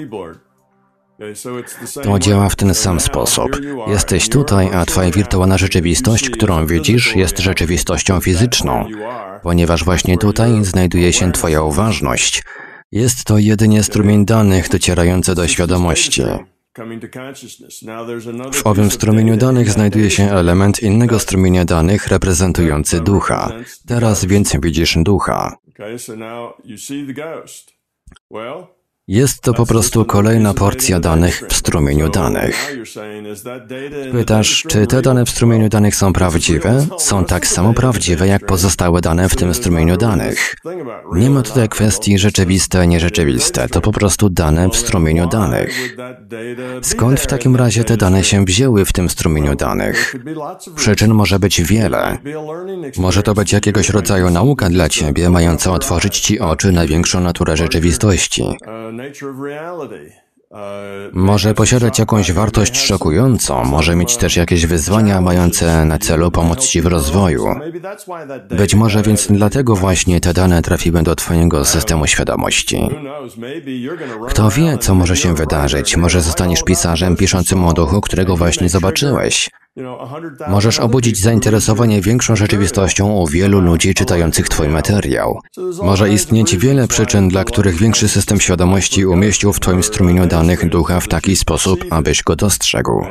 To 2.02 2.18
działa 2.18 2.48
w 2.48 2.56
ten 2.56 2.74
sam 2.74 3.00
sposób. 3.00 3.48
Jesteś 3.86 4.28
tutaj, 4.28 4.70
a 4.74 4.84
twoja 4.84 5.10
wirtualna 5.10 5.58
rzeczywistość, 5.58 6.30
którą 6.30 6.66
widzisz, 6.66 7.16
jest 7.16 7.38
rzeczywistością 7.38 8.20
fizyczną, 8.20 8.84
ponieważ 9.42 9.84
właśnie 9.84 10.18
tutaj 10.18 10.64
znajduje 10.64 11.12
się 11.12 11.32
twoja 11.32 11.62
uważność, 11.62 12.42
jest 12.92 13.24
to 13.24 13.38
jedynie 13.38 13.82
strumień 13.82 14.24
danych 14.24 14.68
docierający 14.68 15.34
do 15.34 15.48
świadomości. 15.48 16.22
W 18.52 18.66
owym 18.66 18.90
strumieniu 18.90 19.36
danych 19.36 19.70
znajduje 19.70 20.10
się 20.10 20.30
element 20.30 20.82
innego 20.82 21.18
strumienia 21.18 21.64
danych 21.64 22.06
reprezentujący 22.06 23.00
ducha. 23.00 23.52
Teraz 23.86 24.24
więc 24.24 24.56
widzisz 24.62 24.98
ducha. 25.02 25.56
Jest 29.08 29.40
to 29.40 29.54
po 29.54 29.66
prostu 29.66 30.04
kolejna 30.04 30.54
porcja 30.54 31.00
danych 31.00 31.42
w 31.48 31.56
strumieniu 31.56 32.08
danych. 32.08 32.76
Pytasz, 34.12 34.64
czy 34.68 34.86
te 34.86 35.02
dane 35.02 35.24
w 35.24 35.30
strumieniu 35.30 35.68
danych 35.68 35.96
są 35.96 36.12
prawdziwe? 36.12 36.86
Są 36.98 37.24
tak 37.24 37.46
samo 37.46 37.74
prawdziwe 37.74 38.26
jak 38.28 38.46
pozostałe 38.46 39.00
dane 39.00 39.28
w 39.28 39.36
tym 39.36 39.54
strumieniu 39.54 39.96
danych. 39.96 40.56
Nie 41.14 41.30
ma 41.30 41.42
tutaj 41.42 41.68
kwestii 41.68 42.18
rzeczywiste, 42.18 42.86
nierzeczywiste, 42.86 43.68
to 43.68 43.80
po 43.80 43.92
prostu 43.92 44.30
dane 44.30 44.68
w 44.68 44.76
strumieniu 44.76 45.28
danych. 45.28 45.96
Skąd 46.82 47.20
w 47.20 47.26
takim 47.26 47.56
razie 47.56 47.84
te 47.84 47.96
dane 47.96 48.24
się 48.24 48.44
wzięły 48.44 48.84
w 48.84 48.92
tym 48.92 49.08
strumieniu 49.08 49.56
danych? 49.56 50.16
Przyczyn 50.76 51.14
może 51.14 51.38
być 51.38 51.62
wiele. 51.62 52.18
Może 52.96 53.22
to 53.22 53.34
być 53.34 53.52
jakiegoś 53.52 53.88
rodzaju 53.90 54.30
nauka 54.30 54.70
dla 54.70 54.88
ciebie, 54.88 55.30
mająca 55.30 55.72
otworzyć 55.72 56.18
ci 56.18 56.40
oczy 56.40 56.72
na 56.72 56.86
większą 56.86 57.20
naturę 57.20 57.56
rzeczywistości. 57.56 58.44
Uh, 60.50 60.58
może 61.12 61.54
posiadać 61.54 61.98
jakąś 61.98 62.32
wartość 62.32 62.76
szokującą, 62.76 63.64
może 63.64 63.96
mieć 63.96 64.16
też 64.16 64.36
jakieś 64.36 64.66
wyzwania 64.66 65.20
mające 65.20 65.84
na 65.84 65.98
celu 65.98 66.30
pomóc 66.30 66.66
Ci 66.66 66.80
w 66.80 66.86
rozwoju. 66.86 67.46
Być 68.50 68.74
może 68.74 69.02
więc 69.02 69.26
dlatego 69.30 69.76
właśnie 69.76 70.20
te 70.20 70.34
dane 70.34 70.62
trafiły 70.62 71.02
do 71.02 71.14
Twojego 71.14 71.64
systemu 71.64 72.06
świadomości. 72.06 72.88
Kto 74.28 74.50
wie, 74.50 74.78
co 74.78 74.94
może 74.94 75.16
się 75.16 75.34
wydarzyć? 75.34 75.96
Może 75.96 76.20
zostaniesz 76.20 76.62
pisarzem 76.62 77.16
piszącym 77.16 77.64
o 77.64 77.72
duchu, 77.72 78.00
którego 78.00 78.36
właśnie 78.36 78.68
zobaczyłeś. 78.68 79.50
Możesz 80.48 80.78
obudzić 80.78 81.20
zainteresowanie 81.20 82.00
większą 82.00 82.36
rzeczywistością 82.36 83.12
u 83.12 83.26
wielu 83.26 83.60
ludzi 83.60 83.94
czytających 83.94 84.48
Twój 84.48 84.68
materiał. 84.68 85.40
Może 85.82 86.10
istnieć 86.10 86.56
wiele 86.56 86.88
przyczyn, 86.88 87.28
dla 87.28 87.44
których 87.44 87.76
większy 87.76 88.08
system 88.08 88.40
świadomości 88.40 89.06
umieścił 89.06 89.52
w 89.52 89.60
Twoim 89.60 89.82
strumieniu 89.82 90.26
danych 90.26 90.68
ducha 90.68 91.00
w 91.00 91.08
taki 91.08 91.36
sposób, 91.36 91.84
abyś 91.90 92.22
go 92.22 92.36
dostrzegł. 92.36 93.04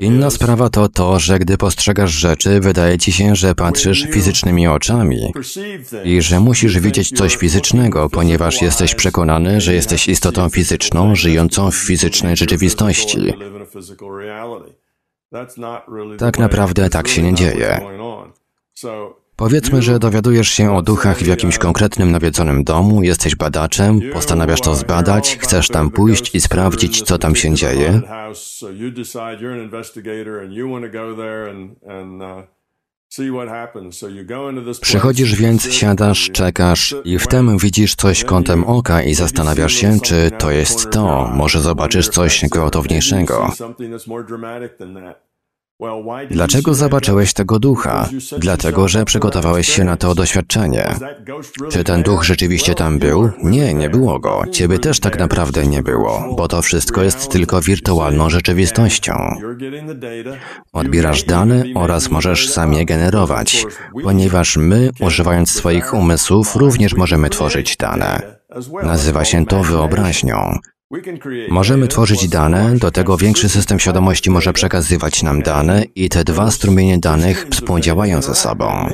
Inna 0.00 0.30
sprawa 0.30 0.70
to 0.70 0.88
to, 0.88 1.18
że 1.18 1.38
gdy 1.38 1.58
postrzegasz 1.58 2.10
rzeczy, 2.10 2.60
wydaje 2.60 2.98
ci 2.98 3.12
się, 3.12 3.36
że 3.36 3.54
patrzysz 3.54 4.06
fizycznymi 4.10 4.68
oczami 4.68 5.32
i 6.04 6.22
że 6.22 6.40
musisz 6.40 6.78
widzieć 6.78 7.10
coś 7.10 7.36
fizycznego, 7.36 8.10
ponieważ 8.10 8.62
jesteś 8.62 8.94
przekonany, 8.94 9.60
że 9.60 9.74
jesteś 9.74 10.08
istotą 10.08 10.48
fizyczną, 10.48 11.14
żyjącą 11.14 11.70
w 11.70 11.74
fizycznej 11.74 12.36
rzeczywistości. 12.36 13.32
Tak 16.18 16.38
naprawdę 16.38 16.90
tak 16.90 17.08
się 17.08 17.22
nie 17.22 17.34
dzieje. 17.34 17.80
Powiedzmy, 19.36 19.82
że 19.82 19.98
dowiadujesz 19.98 20.48
się 20.48 20.76
o 20.76 20.82
duchach 20.82 21.18
w 21.18 21.26
jakimś 21.26 21.58
konkretnym 21.58 22.10
nawiedzonym 22.10 22.64
domu, 22.64 23.02
jesteś 23.02 23.36
badaczem, 23.36 24.00
postanawiasz 24.12 24.60
to 24.60 24.74
zbadać, 24.74 25.38
chcesz 25.40 25.68
tam 25.68 25.90
pójść 25.90 26.34
i 26.34 26.40
sprawdzić, 26.40 27.02
co 27.02 27.18
tam 27.18 27.36
się 27.36 27.54
dzieje. 27.54 28.02
Przychodzisz 34.80 35.34
więc, 35.36 35.72
siadasz, 35.72 36.30
czekasz 36.32 36.94
i 37.04 37.18
wtem 37.18 37.58
widzisz 37.58 37.94
coś 37.94 38.24
kątem 38.24 38.64
oka 38.64 39.02
i 39.02 39.14
zastanawiasz 39.14 39.72
się, 39.72 40.00
czy 40.00 40.30
to 40.38 40.50
jest 40.50 40.90
to. 40.90 41.30
Może 41.34 41.60
zobaczysz 41.60 42.08
coś 42.08 42.44
gwałtowniejszego. 42.50 43.52
Dlaczego 46.30 46.74
zobaczyłeś 46.74 47.32
tego 47.32 47.58
ducha? 47.58 48.08
Dlatego, 48.38 48.88
że 48.88 49.04
przygotowałeś 49.04 49.68
się 49.68 49.84
na 49.84 49.96
to 49.96 50.14
doświadczenie. 50.14 50.94
Czy 51.70 51.84
ten 51.84 52.02
duch 52.02 52.24
rzeczywiście 52.24 52.74
tam 52.74 52.98
był? 52.98 53.30
Nie, 53.42 53.74
nie 53.74 53.90
było 53.90 54.18
go. 54.18 54.42
Ciebie 54.52 54.78
też 54.78 55.00
tak 55.00 55.18
naprawdę 55.18 55.66
nie 55.66 55.82
było, 55.82 56.34
bo 56.36 56.48
to 56.48 56.62
wszystko 56.62 57.02
jest 57.02 57.30
tylko 57.30 57.60
wirtualną 57.60 58.30
rzeczywistością. 58.30 59.14
Odbierasz 60.72 61.22
dane 61.24 61.64
oraz 61.74 62.10
możesz 62.10 62.50
sam 62.50 62.72
je 62.72 62.84
generować, 62.84 63.66
ponieważ 64.02 64.56
my, 64.56 64.90
używając 65.00 65.50
swoich 65.50 65.94
umysłów, 65.94 66.56
również 66.56 66.94
możemy 66.94 67.30
tworzyć 67.30 67.76
dane. 67.76 68.38
Nazywa 68.82 69.24
się 69.24 69.46
to 69.46 69.62
wyobraźnią. 69.62 70.58
Możemy 71.48 71.88
tworzyć 71.88 72.28
dane, 72.28 72.76
do 72.76 72.90
tego 72.90 73.16
większy 73.16 73.48
system 73.48 73.78
świadomości 73.78 74.30
może 74.30 74.52
przekazywać 74.52 75.22
nam 75.22 75.42
dane 75.42 75.84
i 75.94 76.08
te 76.08 76.24
dwa 76.24 76.50
strumienie 76.50 76.98
danych 76.98 77.46
współdziałają 77.50 78.22
ze 78.22 78.34
sobą. 78.34 78.88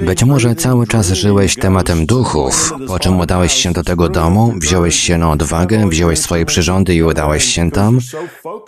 Być 0.00 0.24
może 0.24 0.54
cały 0.54 0.86
czas 0.86 1.12
żyłeś 1.12 1.54
tematem 1.54 2.06
duchów, 2.06 2.74
po 2.86 2.98
czym 2.98 3.20
udałeś 3.20 3.52
się 3.52 3.72
do 3.72 3.82
tego 3.84 4.08
domu, 4.08 4.54
wziąłeś 4.56 4.96
się 4.96 5.18
na 5.18 5.30
odwagę, 5.30 5.88
wziąłeś 5.88 6.18
swoje 6.18 6.46
przyrządy 6.46 6.94
i 6.94 7.02
udałeś 7.02 7.44
się 7.44 7.70
tam, 7.70 7.98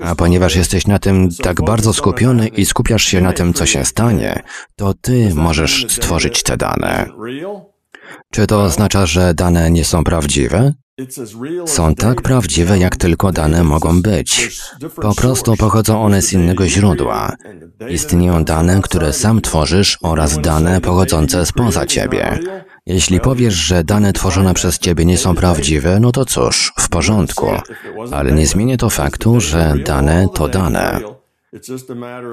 a 0.00 0.14
ponieważ 0.14 0.56
jesteś 0.56 0.86
na 0.86 0.98
tym 0.98 1.28
tak 1.42 1.62
bardzo 1.62 1.92
skupiony 1.92 2.48
i 2.48 2.66
skupiasz 2.66 3.04
się 3.04 3.20
na 3.20 3.32
tym, 3.32 3.54
co 3.54 3.66
się 3.66 3.84
stanie, 3.84 4.42
to 4.76 4.94
ty 4.94 5.34
możesz 5.34 5.86
stworzyć 5.88 6.42
te 6.42 6.56
dane. 6.56 7.06
Czy 8.32 8.46
to 8.46 8.62
oznacza, 8.62 9.06
że 9.06 9.34
dane 9.34 9.70
nie 9.70 9.84
są 9.84 10.04
prawdziwe? 10.04 10.72
Są 11.66 11.94
tak 11.94 12.22
prawdziwe, 12.22 12.78
jak 12.78 12.96
tylko 12.96 13.32
dane 13.32 13.64
mogą 13.64 14.02
być. 14.02 14.60
Po 15.02 15.14
prostu 15.14 15.56
pochodzą 15.56 16.02
one 16.02 16.22
z 16.22 16.32
innego 16.32 16.66
źródła. 16.66 17.36
Istnieją 17.88 18.44
dane, 18.44 18.80
które 18.82 19.12
sam 19.12 19.40
tworzysz 19.40 19.98
oraz 20.02 20.38
dane 20.38 20.80
pochodzące 20.80 21.46
spoza 21.46 21.86
ciebie. 21.86 22.38
Jeśli 22.86 23.20
powiesz, 23.20 23.54
że 23.54 23.84
dane 23.84 24.12
tworzone 24.12 24.54
przez 24.54 24.78
ciebie 24.78 25.04
nie 25.04 25.18
są 25.18 25.34
prawdziwe, 25.34 26.00
no 26.00 26.12
to 26.12 26.24
cóż, 26.24 26.72
w 26.78 26.88
porządku. 26.88 27.46
Ale 28.12 28.32
nie 28.32 28.46
zmienię 28.46 28.76
to 28.76 28.90
faktu, 28.90 29.40
że 29.40 29.74
dane 29.84 30.26
to 30.34 30.48
dane. 30.48 31.19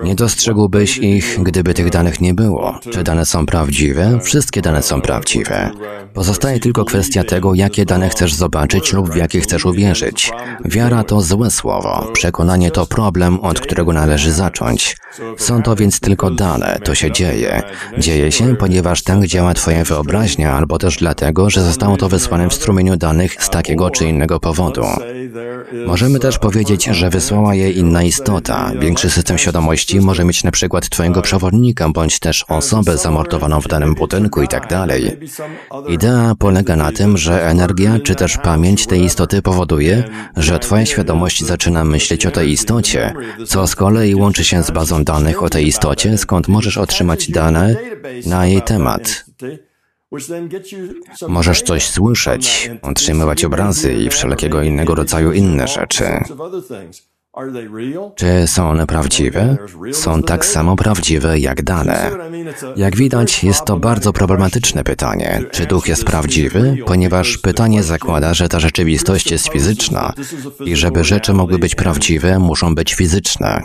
Nie 0.04 0.16
dostrzegłbyś 0.16 0.98
ich, 0.98 1.44
gdyby 1.44 1.74
tych 1.74 1.90
danych 1.90 2.22
nie 2.22 2.34
było. 2.34 2.80
Czy 2.92 3.04
dane 3.04 3.26
są 3.26 3.46
prawdziwe? 3.46 4.20
Wszystkie 4.22 4.62
dane 4.62 4.84
są 4.84 5.02
prawdziwe. 5.02 5.72
Pozostaje 6.14 6.60
tylko 6.60 6.86
kwestia 6.86 7.24
tego, 7.24 7.54
jakie 7.54 7.86
dane 7.86 8.10
chcesz 8.10 8.34
zobaczyć 8.34 8.94
lub 8.94 9.10
w 9.10 9.16
jakie 9.16 9.42
chcesz 9.42 9.66
uwierzyć. 9.66 10.32
Wiara 10.66 11.04
to 11.04 11.22
złe 11.22 11.52
słowo. 11.52 12.12
Przekonanie 12.14 12.72
to 12.72 12.86
problem, 12.86 13.40
od 13.40 13.60
którego 13.60 13.94
należy 13.94 14.32
zacząć. 14.32 14.98
Są 15.38 15.64
to 15.64 15.76
więc 15.76 16.00
tylko 16.00 16.32
dane. 16.32 16.80
To 16.84 16.96
się 16.96 17.12
dzieje. 17.12 17.62
Dzieje 17.98 18.32
się, 18.32 18.56
ponieważ 18.56 19.04
tak 19.04 19.26
działa 19.26 19.54
Twoja 19.54 19.84
wyobraźnia, 19.84 20.54
albo 20.54 20.78
też 20.78 20.98
dlatego, 20.98 21.50
że 21.50 21.62
zostało 21.62 21.98
to 21.98 22.10
wysłane 22.10 22.50
w 22.50 22.54
strumieniu 22.54 22.98
danych 22.98 23.44
z 23.44 23.50
takiego 23.50 23.90
czy 23.90 24.06
innego 24.06 24.40
powodu. 24.40 24.86
Możemy 25.88 26.20
też 26.20 26.40
powiedzieć, 26.40 26.86
że 26.86 27.10
wysłała 27.10 27.56
je 27.56 27.72
inna 27.72 28.04
istota, 28.04 28.72
większy 28.80 29.07
Większy 29.08 29.22
system 29.22 29.38
świadomości 29.38 30.02
może 30.02 30.26
mieć 30.26 30.44
na 30.44 30.52
przykład 30.52 30.90
Twojego 30.90 31.22
przewodnika, 31.22 31.90
bądź 31.90 32.20
też 32.20 32.46
osobę 32.48 32.98
zamordowaną 32.98 33.62
w 33.62 33.68
danym 33.68 33.96
budynku 33.96 34.42
i 34.42 34.48
tak 34.48 34.68
dalej. 34.68 35.18
Idea 35.88 36.36
polega 36.40 36.76
na 36.76 36.92
tym, 36.92 37.18
że 37.18 37.50
energia 37.50 38.00
czy 38.04 38.16
też 38.16 38.38
pamięć 38.38 38.88
tej 38.88 39.04
istoty 39.04 39.42
powoduje, 39.42 40.04
że 40.38 40.60
Twoja 40.60 40.86
świadomość 40.86 41.44
zaczyna 41.44 41.84
myśleć 41.84 42.26
o 42.26 42.32
tej 42.32 42.52
istocie, 42.52 43.14
co 43.46 43.68
z 43.68 43.76
kolei 43.76 44.16
łączy 44.16 44.44
się 44.44 44.64
z 44.64 44.72
bazą 44.72 45.04
danych 45.04 45.44
o 45.44 45.50
tej 45.50 45.68
istocie, 45.68 46.18
skąd 46.18 46.48
możesz 46.48 46.78
otrzymać 46.78 47.32
dane 47.32 47.76
na 48.26 48.48
jej 48.48 48.62
temat. 48.62 49.26
Możesz 51.28 51.62
coś 51.62 51.86
słyszeć, 51.86 52.72
otrzymywać 52.82 53.46
obrazy 53.46 53.94
i 53.94 54.10
wszelkiego 54.10 54.62
innego 54.62 54.96
rodzaju 54.96 55.32
inne 55.32 55.68
rzeczy. 55.68 56.06
Czy 58.16 58.48
są 58.48 58.70
one 58.70 58.88
prawdziwe? 58.88 59.58
Są 59.92 60.24
tak 60.24 60.46
samo 60.46 60.76
prawdziwe 60.76 61.40
jak 61.40 61.64
dane. 61.64 62.12
Jak 62.76 62.96
widać, 62.96 63.44
jest 63.44 63.66
to 63.66 63.78
bardzo 63.78 64.14
problematyczne 64.14 64.84
pytanie, 64.84 65.44
czy 65.52 65.66
duch 65.66 65.88
jest 65.88 66.06
prawdziwy, 66.06 66.78
ponieważ 66.86 67.38
pytanie 67.38 67.84
zakłada, 67.84 68.34
że 68.34 68.50
ta 68.50 68.60
rzeczywistość 68.60 69.32
jest 69.32 69.48
fizyczna 69.48 70.14
i 70.66 70.76
żeby 70.76 71.04
rzeczy 71.04 71.34
mogły 71.34 71.60
być 71.60 71.76
prawdziwe, 71.76 72.40
muszą 72.40 72.76
być 72.76 72.94
fizyczne. 72.94 73.62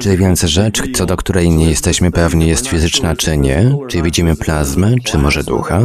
Czy 0.00 0.16
więc 0.16 0.42
rzecz, 0.42 0.82
co 0.94 1.06
do 1.06 1.16
której 1.16 1.50
nie 1.50 1.70
jesteśmy 1.70 2.10
pewni, 2.10 2.48
jest 2.48 2.66
fizyczna 2.66 3.16
czy 3.16 3.36
nie? 3.36 3.76
Czy 3.88 4.02
widzimy 4.02 4.36
plazmę, 4.36 4.94
czy 5.04 5.18
może 5.18 5.42
ducha? 5.44 5.80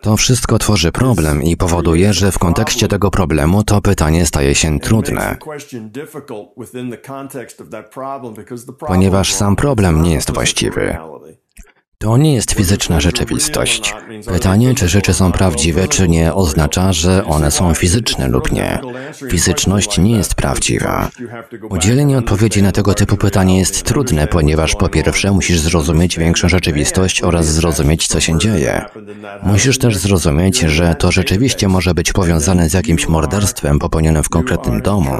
To 0.00 0.16
wszystko 0.16 0.58
tworzy 0.58 0.92
problem 0.92 1.42
i 1.42 1.56
powoduje, 1.56 2.12
że 2.12 2.32
w 2.32 2.38
kontekście 2.38 2.88
tego 2.88 3.10
problemu 3.10 3.64
to 3.64 3.80
pytanie 3.80 4.26
staje 4.26 4.54
się 4.54 4.80
trudne. 4.80 5.36
Ponieważ 8.86 9.32
sam 9.34 9.56
problem 9.56 10.02
nie 10.02 10.12
jest 10.12 10.30
właściwy. 10.30 10.96
To 12.02 12.16
nie 12.16 12.34
jest 12.34 12.52
fizyczna 12.52 13.00
rzeczywistość. 13.00 13.94
Pytanie, 14.26 14.74
czy 14.74 14.88
rzeczy 14.88 15.14
są 15.14 15.32
prawdziwe, 15.32 15.88
czy 15.88 16.08
nie, 16.08 16.34
oznacza, 16.34 16.92
że 16.92 17.24
one 17.24 17.50
są 17.50 17.74
fizyczne 17.74 18.28
lub 18.28 18.52
nie. 18.52 18.78
Fizyczność 19.30 19.98
nie 19.98 20.16
jest 20.16 20.34
prawdziwa. 20.34 21.10
Udzielenie 21.70 22.18
odpowiedzi 22.18 22.62
na 22.62 22.72
tego 22.72 22.94
typu 22.94 23.16
pytanie 23.16 23.58
jest 23.58 23.82
trudne, 23.82 24.26
ponieważ 24.26 24.74
po 24.74 24.88
pierwsze 24.88 25.32
musisz 25.32 25.58
zrozumieć 25.58 26.18
większą 26.18 26.48
rzeczywistość 26.48 27.22
oraz 27.22 27.46
zrozumieć, 27.46 28.06
co 28.06 28.20
się 28.20 28.38
dzieje. 28.38 28.84
Musisz 29.42 29.78
też 29.78 29.96
zrozumieć, 29.96 30.58
że 30.58 30.94
to 30.94 31.12
rzeczywiście 31.12 31.68
może 31.68 31.94
być 31.94 32.12
powiązane 32.12 32.68
z 32.68 32.72
jakimś 32.72 33.08
morderstwem 33.08 33.78
popełnionym 33.78 34.22
w 34.22 34.28
konkretnym 34.28 34.82
domu 34.82 35.16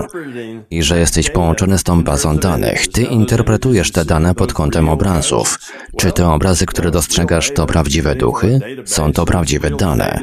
i 0.70 0.82
że 0.82 0.98
jesteś 0.98 1.30
połączony 1.30 1.78
z 1.78 1.82
tą 1.82 2.04
bazą 2.04 2.36
danych. 2.36 2.88
Ty 2.88 3.02
interpretujesz 3.02 3.92
te 3.92 4.04
dane 4.04 4.34
pod 4.34 4.52
kątem 4.52 4.88
obrazów. 4.88 5.58
Czy 5.96 6.12
te 6.12 6.28
obrazy, 6.28 6.66
które 6.72 6.90
dostrzegasz, 6.90 7.52
to 7.54 7.66
prawdziwe 7.66 8.14
duchy? 8.14 8.60
Są 8.84 9.12
to 9.12 9.24
prawdziwe 9.24 9.70
dane. 9.70 10.20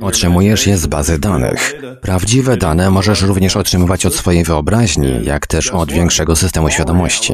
Otrzymujesz 0.00 0.66
je 0.66 0.78
z 0.78 0.86
bazy 0.86 1.18
danych. 1.18 1.74
Prawdziwe 2.00 2.56
dane 2.56 2.90
możesz 2.90 3.22
również 3.22 3.56
otrzymywać 3.56 4.06
od 4.06 4.14
swojej 4.14 4.44
wyobraźni, 4.44 5.24
jak 5.24 5.46
też 5.46 5.70
od 5.70 5.92
większego 5.92 6.36
systemu 6.36 6.70
świadomości. 6.70 7.32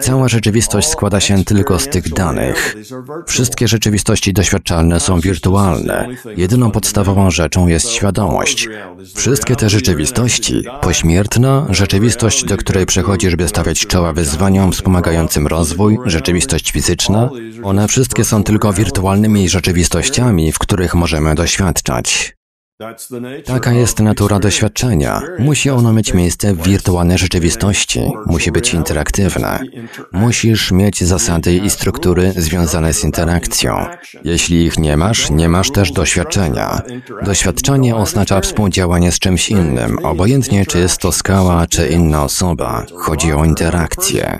Cała 0.00 0.28
rzeczywistość 0.28 0.88
składa 0.88 1.20
się 1.20 1.44
tylko 1.44 1.78
z 1.78 1.88
tych 1.88 2.08
danych. 2.08 2.76
Wszystkie 3.26 3.68
rzeczywistości 3.68 4.32
doświadczalne 4.32 5.00
są 5.00 5.20
wirtualne. 5.20 6.08
Jedyną 6.36 6.70
podstawową 6.70 7.30
rzeczą 7.30 7.66
jest 7.66 7.90
świadomość. 7.90 8.68
Wszystkie 9.14 9.56
te 9.56 9.70
rzeczywistości, 9.70 10.62
pośmiertna, 10.82 11.66
rzeczywistość, 11.70 12.44
do 12.44 12.56
której 12.56 12.86
przechodzisz, 12.86 13.36
by 13.36 13.48
stawiać 13.48 13.86
czoła 13.86 14.12
wyzwaniom 14.12 14.72
wspomagającym 14.72 15.46
rozwój, 15.46 15.98
rzeczywistość 16.06 16.70
fizyczna, 16.72 17.30
one 17.62 17.88
wszystkie 17.88 18.24
są 18.24 18.44
tylko 18.44 18.72
wirtualnymi 18.72 19.48
rzeczywistościami, 19.48 20.52
w 20.52 20.58
których 20.58 20.94
możemy 20.94 21.34
doświadczać. 21.34 22.34
Taka 23.44 23.72
jest 23.72 24.00
natura 24.00 24.38
doświadczenia. 24.38 25.22
Musi 25.38 25.70
ono 25.70 25.92
mieć 25.92 26.14
miejsce 26.14 26.54
w 26.54 26.62
wirtualnej 26.62 27.18
rzeczywistości, 27.18 28.00
musi 28.26 28.52
być 28.52 28.74
interaktywne. 28.74 29.60
Musisz 30.12 30.72
mieć 30.72 31.04
zasady 31.04 31.54
i 31.54 31.70
struktury 31.70 32.32
związane 32.36 32.94
z 32.94 33.04
interakcją. 33.04 33.86
Jeśli 34.24 34.64
ich 34.64 34.78
nie 34.78 34.96
masz, 34.96 35.30
nie 35.30 35.48
masz 35.48 35.70
też 35.70 35.92
doświadczenia. 35.92 36.82
Doświadczenie 37.22 37.96
oznacza 37.96 38.40
współdziałanie 38.40 39.12
z 39.12 39.18
czymś 39.18 39.50
innym, 39.50 39.98
obojętnie 39.98 40.66
czy 40.66 40.78
jest 40.78 40.98
to 40.98 41.12
skała, 41.12 41.66
czy 41.66 41.88
inna 41.88 42.24
osoba. 42.24 42.84
Chodzi 42.96 43.32
o 43.32 43.44
interakcję. 43.44 44.38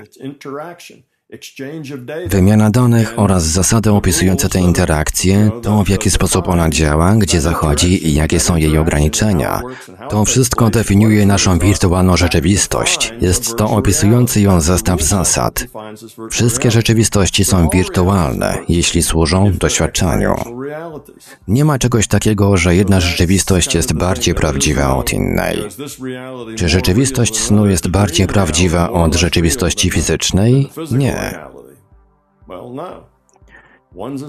Wymiana 2.27 2.71
danych 2.71 3.15
oraz 3.17 3.45
zasady 3.45 3.91
opisujące 3.91 4.49
te 4.49 4.61
interakcje, 4.61 5.51
to 5.63 5.85
w 5.85 5.89
jaki 5.89 6.11
sposób 6.11 6.49
ona 6.49 6.71
działa, 6.71 7.15
gdzie 7.17 7.41
zachodzi 7.41 8.09
i 8.09 8.15
jakie 8.15 8.41
są 8.41 8.57
jej 8.57 8.79
ograniczenia. 8.79 9.63
To 10.09 10.25
wszystko 10.25 10.71
definiuje 10.71 11.27
naszą 11.27 11.59
wirtualną 11.59 12.17
rzeczywistość. 12.17 13.13
Jest 13.21 13.57
to 13.57 13.71
opisujący 13.71 14.41
ją 14.41 14.61
zestaw 14.61 15.03
zasad. 15.03 15.67
Wszystkie 16.31 16.71
rzeczywistości 16.71 17.45
są 17.45 17.69
wirtualne, 17.69 18.59
jeśli 18.69 19.03
służą 19.03 19.53
doświadczaniu. 19.53 20.35
Nie 21.49 21.65
ma 21.65 21.79
czegoś 21.79 22.07
takiego, 22.07 22.57
że 22.57 22.77
jedna 22.77 23.01
rzeczywistość 23.01 23.75
jest 23.75 23.93
bardziej 23.93 24.35
prawdziwa 24.35 24.97
od 24.97 25.13
innej. 25.13 25.59
Czy 26.57 26.69
rzeczywistość 26.69 27.41
snu 27.41 27.67
jest 27.67 27.89
bardziej 27.89 28.27
prawdziwa 28.27 28.91
od 28.91 29.15
rzeczywistości 29.15 29.91
fizycznej? 29.91 30.69
Nie. 30.91 31.20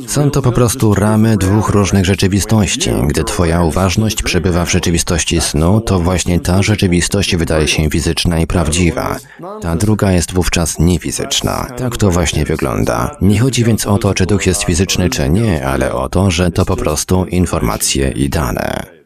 Są 0.07 0.31
to 0.31 0.41
po 0.41 0.51
prostu 0.51 0.93
ramy 0.93 1.37
dwóch 1.37 1.69
różnych 1.69 2.05
rzeczywistości. 2.05 2.91
Gdy 3.07 3.23
Twoja 3.23 3.63
uważność 3.63 4.23
przebywa 4.23 4.65
w 4.65 4.71
rzeczywistości 4.71 5.41
snu, 5.41 5.81
to 5.81 5.99
właśnie 5.99 6.39
ta 6.39 6.61
rzeczywistość 6.61 7.35
wydaje 7.35 7.67
się 7.67 7.89
fizyczna 7.89 8.39
i 8.39 8.47
prawdziwa. 8.47 9.17
Ta 9.61 9.75
druga 9.75 10.11
jest 10.11 10.33
wówczas 10.33 10.79
niefizyczna. 10.79 11.67
Tak 11.77 11.97
to 11.97 12.11
właśnie 12.11 12.45
wygląda. 12.45 13.17
Nie 13.21 13.39
chodzi 13.39 13.63
więc 13.63 13.87
o 13.87 13.97
to, 13.97 14.13
czy 14.13 14.25
duch 14.25 14.45
jest 14.45 14.63
fizyczny, 14.63 15.09
czy 15.09 15.29
nie, 15.29 15.67
ale 15.67 15.93
o 15.93 16.09
to, 16.09 16.31
że 16.31 16.51
to 16.51 16.65
po 16.65 16.75
prostu 16.75 17.25
informacje 17.25 18.09
i 18.09 18.29
dane. 18.29 19.00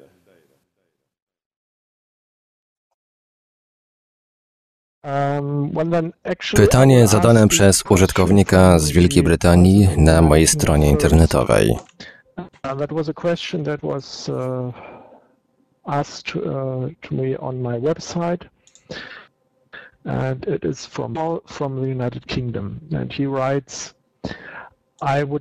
Pytanie 6.55 7.07
zadane 7.07 7.47
przez 7.47 7.83
użytkownika 7.89 8.79
z 8.79 8.91
Wielkiej 8.91 9.23
Brytanii 9.23 9.89
na 9.97 10.21
mojej 10.21 10.47
stronie 10.47 10.89
internetowej. 10.89 11.77
Uh, 12.37 12.45
was 13.81 14.29
uh, 14.29 14.73
uh. 15.85 16.05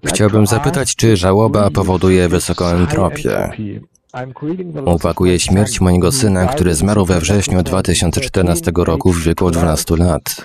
Chciałbym 0.07 0.47
zapytać, 0.47 0.97
czy 0.97 1.17
żałoba 1.17 1.71
powoduje 1.71 2.29
wysoką 2.29 2.67
entropię. 2.67 3.51
Opakuje 4.85 5.41
śmierć 5.41 5.81
mojego 5.81 6.13
syna, 6.13 6.47
który 6.47 6.75
zmarł 6.75 7.05
we 7.05 7.21
wrześniu 7.21 7.63
2014 7.63 8.73
roku 8.77 9.13
w 9.13 9.23
wieku 9.23 9.51
12 9.51 9.97
lat. 9.97 10.37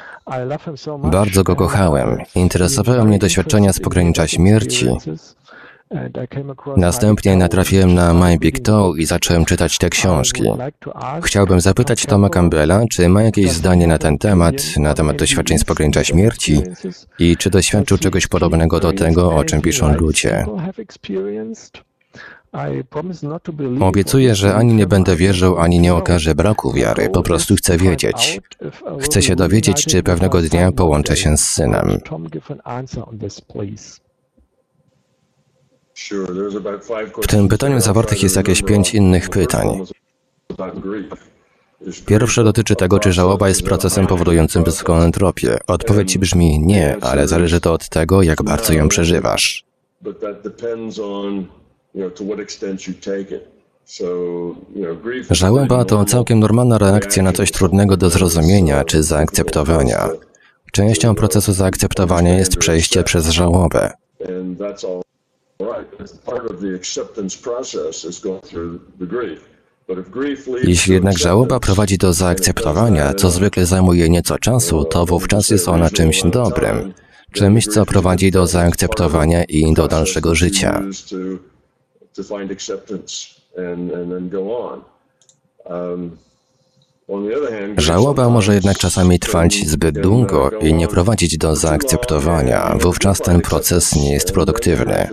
Bardzo 1.04 1.44
go 1.44 1.56
kochałem. 1.56 2.18
Interesowały 2.36 3.06
mnie 3.06 3.20
doświadczenia 3.20 3.74
z 3.74 3.80
pogranicza 3.80 4.28
śmierci. 4.28 4.88
Następnie 6.78 7.36
natrafiłem 7.36 7.94
na 7.94 8.14
My 8.14 8.38
Big 8.38 8.60
Toe 8.60 8.94
i 8.98 9.06
zacząłem 9.06 9.46
czytać 9.46 9.78
te 9.78 9.90
książki. 9.90 10.44
Chciałbym 11.24 11.62
zapytać 11.62 12.06
Toma 12.06 12.30
Campbella, 12.30 12.82
czy 12.92 13.10
ma 13.10 13.24
jakieś 13.24 13.52
zdanie 13.52 13.88
na 13.88 13.98
ten 13.98 14.18
temat, 14.18 14.56
na 14.78 14.94
temat 14.94 15.18
doświadczeń 15.18 15.60
z 15.60 15.64
pogranicza 15.64 16.04
śmierci 16.04 16.62
i 17.20 17.38
czy 17.38 17.50
doświadczył 17.50 17.98
czegoś 17.98 18.28
podobnego 18.28 18.80
do 18.80 18.94
tego, 18.94 19.36
o 19.36 19.44
czym 19.44 19.62
piszą 19.62 19.94
ludzie. 19.94 20.46
Obiecuję, 23.80 24.36
że 24.36 24.56
ani 24.56 24.74
nie 24.74 24.88
będę 24.88 25.16
wierzył, 25.16 25.58
ani 25.58 25.80
nie 25.80 25.94
okażę 25.96 26.36
braku 26.36 26.74
wiary. 26.74 27.10
Po 27.10 27.24
prostu 27.24 27.56
chcę 27.56 27.78
wiedzieć. 27.78 28.40
Chcę 29.00 29.22
się 29.22 29.36
dowiedzieć, 29.36 29.86
czy 29.86 30.04
pewnego 30.04 30.42
dnia 30.42 30.72
połączę 30.72 31.18
się 31.18 31.38
z 31.38 31.46
synem. 31.46 31.98
W 37.22 37.28
tym 37.28 37.48
pytaniu 37.48 37.82
zawartych 37.82 38.24
jest 38.24 38.36
jakieś 38.36 38.62
pięć 38.62 38.94
innych 38.94 39.30
pytań. 39.30 39.68
Pierwsze 42.06 42.44
dotyczy 42.44 42.76
tego, 42.76 43.00
czy 43.00 43.14
żałoba 43.14 43.48
jest 43.50 43.64
procesem 43.64 44.08
powodującym 44.08 44.64
wysoką 44.64 45.02
entropię. 45.02 45.58
Odpowiedź 45.68 46.18
brzmi 46.18 46.60
nie, 46.60 46.98
ale 47.02 47.28
zależy 47.28 47.62
to 47.62 47.74
od 47.74 47.90
tego, 47.90 48.22
jak 48.22 48.44
bardzo 48.44 48.74
ją 48.74 48.88
przeżywasz. 48.88 49.66
Żałoba 55.30 55.86
to 55.86 56.06
całkiem 56.06 56.40
normalna 56.40 56.78
reakcja 56.78 57.24
na 57.24 57.34
coś 57.34 57.52
trudnego 57.52 57.98
do 57.98 58.10
zrozumienia 58.10 58.84
czy 58.84 59.04
zaakceptowania. 59.04 60.10
Częścią 60.72 61.16
procesu 61.16 61.54
zaakceptowania 61.54 62.38
jest 62.38 62.58
przejście 62.58 63.04
przez 63.04 63.30
żałobę. 63.30 63.92
Jeśli 70.64 70.94
jednak 70.94 71.18
żałoba 71.18 71.60
prowadzi 71.60 71.98
do 71.98 72.14
zaakceptowania, 72.14 73.14
co 73.14 73.30
zwykle 73.30 73.66
zajmuje 73.66 74.10
nieco 74.10 74.38
czasu, 74.38 74.84
to 74.84 75.06
wówczas 75.06 75.50
jest 75.50 75.68
ona 75.68 75.90
czymś 75.90 76.24
dobrym, 76.24 76.94
czymś, 77.34 77.68
co 77.68 77.86
prowadzi 77.86 78.32
do 78.32 78.48
zaakceptowania 78.48 79.44
i 79.44 79.74
do 79.74 79.88
dalszego 79.88 80.36
życia. 80.36 80.84
Um, 85.66 86.18
Żałoba 87.78 88.30
może 88.30 88.54
jednak 88.54 88.78
czasami 88.78 89.20
trwać 89.20 89.68
zbyt 89.68 90.02
długo 90.02 90.50
i 90.50 90.74
nie 90.74 90.88
prowadzić 90.88 91.38
do 91.38 91.56
zaakceptowania. 91.56 92.76
Wówczas 92.82 93.20
ten 93.20 93.42
proces 93.42 93.96
nie 93.96 94.14
jest 94.14 94.32
produktywny. 94.32 95.10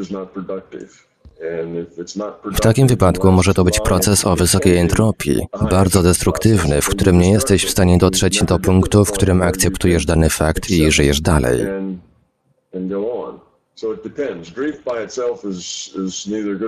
W 2.45 2.61
takim 2.61 2.87
wypadku 2.89 3.33
może 3.33 3.55
to 3.55 3.65
być 3.65 3.81
proces 3.81 4.27
o 4.27 4.37
wysokiej 4.37 4.77
entropii, 4.77 5.47
bardzo 5.71 6.03
destruktywny, 6.03 6.83
w 6.83 6.89
którym 6.89 7.19
nie 7.19 7.31
jesteś 7.33 7.65
w 7.65 7.71
stanie 7.71 7.99
dotrzeć 7.99 8.45
do 8.45 8.59
punktu, 8.59 9.05
w 9.05 9.13
którym 9.13 9.43
akceptujesz 9.43 10.07
dany 10.07 10.31
fakt 10.31 10.71
i 10.71 10.91
żyjesz 10.93 11.21
dalej. 11.21 11.67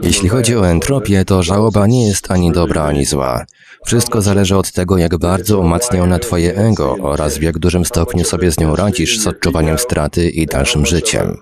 Jeśli 0.02 0.28
chodzi 0.28 0.56
o 0.56 0.68
entropię, 0.68 1.24
to 1.24 1.42
żałoba 1.42 1.86
nie 1.86 2.06
jest 2.06 2.30
ani 2.30 2.52
dobra, 2.52 2.82
ani 2.82 3.04
zła. 3.04 3.46
Wszystko 3.86 4.22
zależy 4.22 4.56
od 4.56 4.72
tego, 4.72 4.98
jak 4.98 5.18
bardzo 5.18 5.58
umacnia 5.58 6.02
ona 6.02 6.18
Twoje 6.18 6.56
ego 6.56 6.96
oraz 7.00 7.38
w 7.38 7.42
jak 7.42 7.58
dużym 7.58 7.84
stopniu 7.84 8.24
sobie 8.24 8.50
z 8.50 8.60
nią 8.60 8.76
radzisz 8.76 9.18
z 9.18 9.26
odczuwaniem 9.26 9.78
straty 9.78 10.30
i 10.30 10.46
dalszym 10.46 10.86
życiem. 10.86 11.36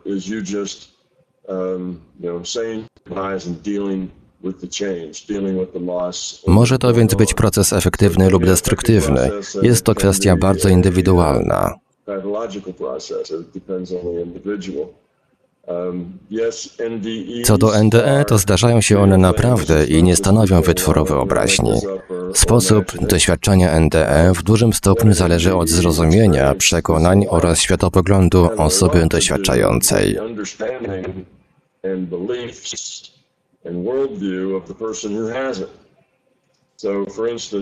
Może 6.47 6.79
to 6.79 6.95
więc 6.95 7.15
być 7.15 7.35
proces 7.35 7.73
efektywny 7.73 8.31
lub 8.31 8.45
destruktywny. 8.45 9.31
Jest 9.63 9.85
to 9.85 9.95
kwestia 9.95 10.37
bardzo 10.37 10.69
indywidualna. 10.69 11.75
Co 17.45 17.59
do 17.59 17.83
NDE, 17.83 18.25
to 18.29 18.39
zdarzają 18.39 18.81
się 18.81 18.99
one 19.01 19.19
naprawdę 19.19 19.87
i 19.87 20.03
nie 20.03 20.17
stanowią 20.17 20.63
wytworu 20.63 21.05
wyobraźni. 21.05 21.73
Sposób 22.35 23.07
doświadczania 23.07 23.81
NDE 23.81 24.33
w 24.35 24.43
dużym 24.43 24.73
stopniu 24.73 25.13
zależy 25.15 25.55
od 25.55 25.69
zrozumienia, 25.69 26.55
przekonań 26.55 27.27
oraz 27.29 27.61
światopoglądu 27.61 28.49
osoby 28.57 29.07
doświadczającej. 29.07 30.19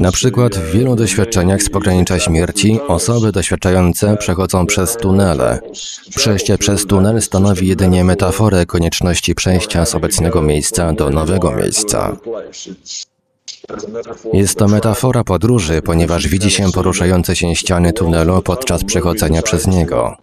Na 0.01 0.13
przykład 0.13 0.57
w 0.57 0.71
wielu 0.71 0.97
doświadczeniach 0.97 1.63
z 1.63 1.71
pogranicza 1.71 2.19
śmierci 2.19 2.81
osoby 2.89 3.33
doświadczające 3.33 4.17
przechodzą 4.17 4.67
przez 4.67 4.97
tunele. 4.97 5.61
Przejście 6.17 6.59
przez 6.59 6.87
tunel 6.87 7.23
stanowi 7.23 7.67
jedynie 7.67 8.05
metaforę 8.05 8.67
konieczności 8.67 9.35
przejścia 9.35 9.87
z 9.87 9.95
obecnego 9.95 10.43
miejsca 10.43 10.93
do 10.93 11.11
nowego 11.11 11.53
miejsca. 11.53 12.17
Jest 14.33 14.59
to 14.59 14.69
metafora 14.69 15.25
podróży, 15.25 15.83
ponieważ 15.83 16.29
widzi 16.29 16.51
się 16.51 16.73
poruszające 16.73 17.37
się 17.37 17.55
ściany 17.55 17.93
tunelu 17.93 18.43
podczas 18.43 18.85
przechodzenia 18.85 19.43
przez 19.43 19.67
niego. 19.67 20.17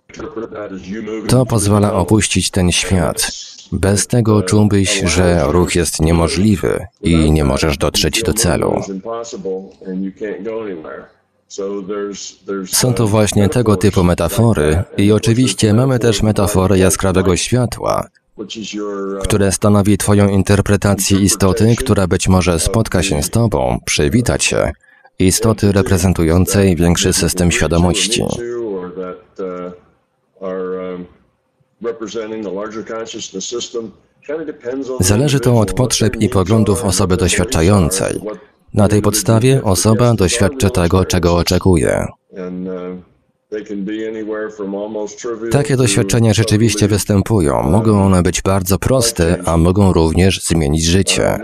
To 1.28 1.46
pozwala 1.46 1.94
opuścić 1.94 2.52
ten 2.52 2.72
świat. 2.72 3.32
Bez 3.72 4.08
tego 4.08 4.44
czułbyś, 4.44 5.02
że 5.06 5.44
ruch 5.48 5.76
jest 5.76 6.02
niemożliwy 6.02 6.86
i 7.02 7.32
nie 7.32 7.44
możesz 7.44 7.78
dotrzeć 7.78 8.24
do 8.24 8.34
celu. 8.34 8.82
Są 12.68 12.94
to 12.94 13.08
właśnie 13.08 13.50
tego 13.50 13.78
typu 13.78 14.04
metafory 14.04 14.84
i 14.98 15.12
oczywiście 15.12 15.74
mamy 15.74 16.00
też 16.00 16.24
metaforę 16.24 16.78
jaskrawego 16.78 17.36
światła, 17.36 18.08
które 19.24 19.52
stanowi 19.52 19.98
Twoją 19.98 20.30
interpretację 20.30 21.20
istoty, 21.20 21.76
która 21.78 22.08
być 22.08 22.28
może 22.28 22.60
spotka 22.60 23.04
się 23.04 23.24
z 23.24 23.30
Tobą, 23.30 23.80
przywita 23.86 24.38
Cię, 24.38 24.72
istoty 25.20 25.72
reprezentującej 25.72 26.76
większy 26.76 27.14
system 27.14 27.52
świadomości. 27.52 28.24
Zależy 35.00 35.40
to 35.40 35.60
od 35.60 35.74
potrzeb 35.74 36.22
i 36.22 36.30
poglądów 36.30 36.86
osoby 36.86 37.18
doświadczającej. 37.18 38.22
Na 38.74 38.88
tej 38.88 39.02
podstawie 39.02 39.64
osoba 39.64 40.14
doświadczy 40.14 40.70
tego, 40.70 41.06
czego 41.06 41.36
oczekuje. 41.36 42.06
Takie 45.52 45.78
doświadczenia 45.78 46.34
rzeczywiście 46.34 46.88
występują. 46.88 47.64
Mogą 47.64 48.04
one 48.04 48.24
być 48.24 48.42
bardzo 48.42 48.80
proste, 48.80 49.42
a 49.46 49.58
mogą 49.58 49.94
również 49.94 50.44
zmienić 50.44 50.86
życie. 50.86 51.40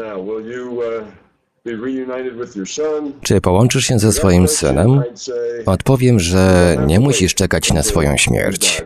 Czy 3.21 3.41
połączysz 3.41 3.85
się 3.85 3.99
ze 3.99 4.13
swoim 4.13 4.47
synem? 4.47 5.01
Odpowiem, 5.65 6.19
że 6.19 6.77
nie 6.87 6.99
musisz 6.99 7.35
czekać 7.35 7.73
na 7.73 7.83
swoją 7.83 8.17
śmierć. 8.17 8.83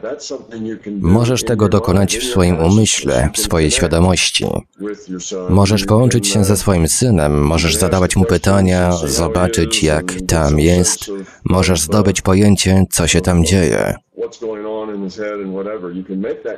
Możesz 1.02 1.44
tego 1.44 1.70
dokonać 1.70 2.18
w 2.18 2.24
swoim 2.24 2.60
umyśle, 2.60 3.30
w 3.34 3.40
swojej 3.40 3.72
świadomości. 3.72 4.46
Możesz 5.50 5.86
połączyć 5.86 6.28
się 6.28 6.46
ze 6.46 6.58
swoim 6.58 6.88
synem, 6.88 7.42
możesz 7.42 7.76
zadawać 7.76 8.16
mu 8.16 8.26
pytania, 8.26 8.92
zobaczyć 8.92 9.84
jak 9.84 10.14
tam 10.28 10.60
jest, 10.60 11.12
możesz 11.44 11.82
zdobyć 11.82 12.22
pojęcie, 12.22 12.86
co 12.92 13.08
się 13.08 13.22
tam 13.22 13.46
dzieje. 13.46 13.96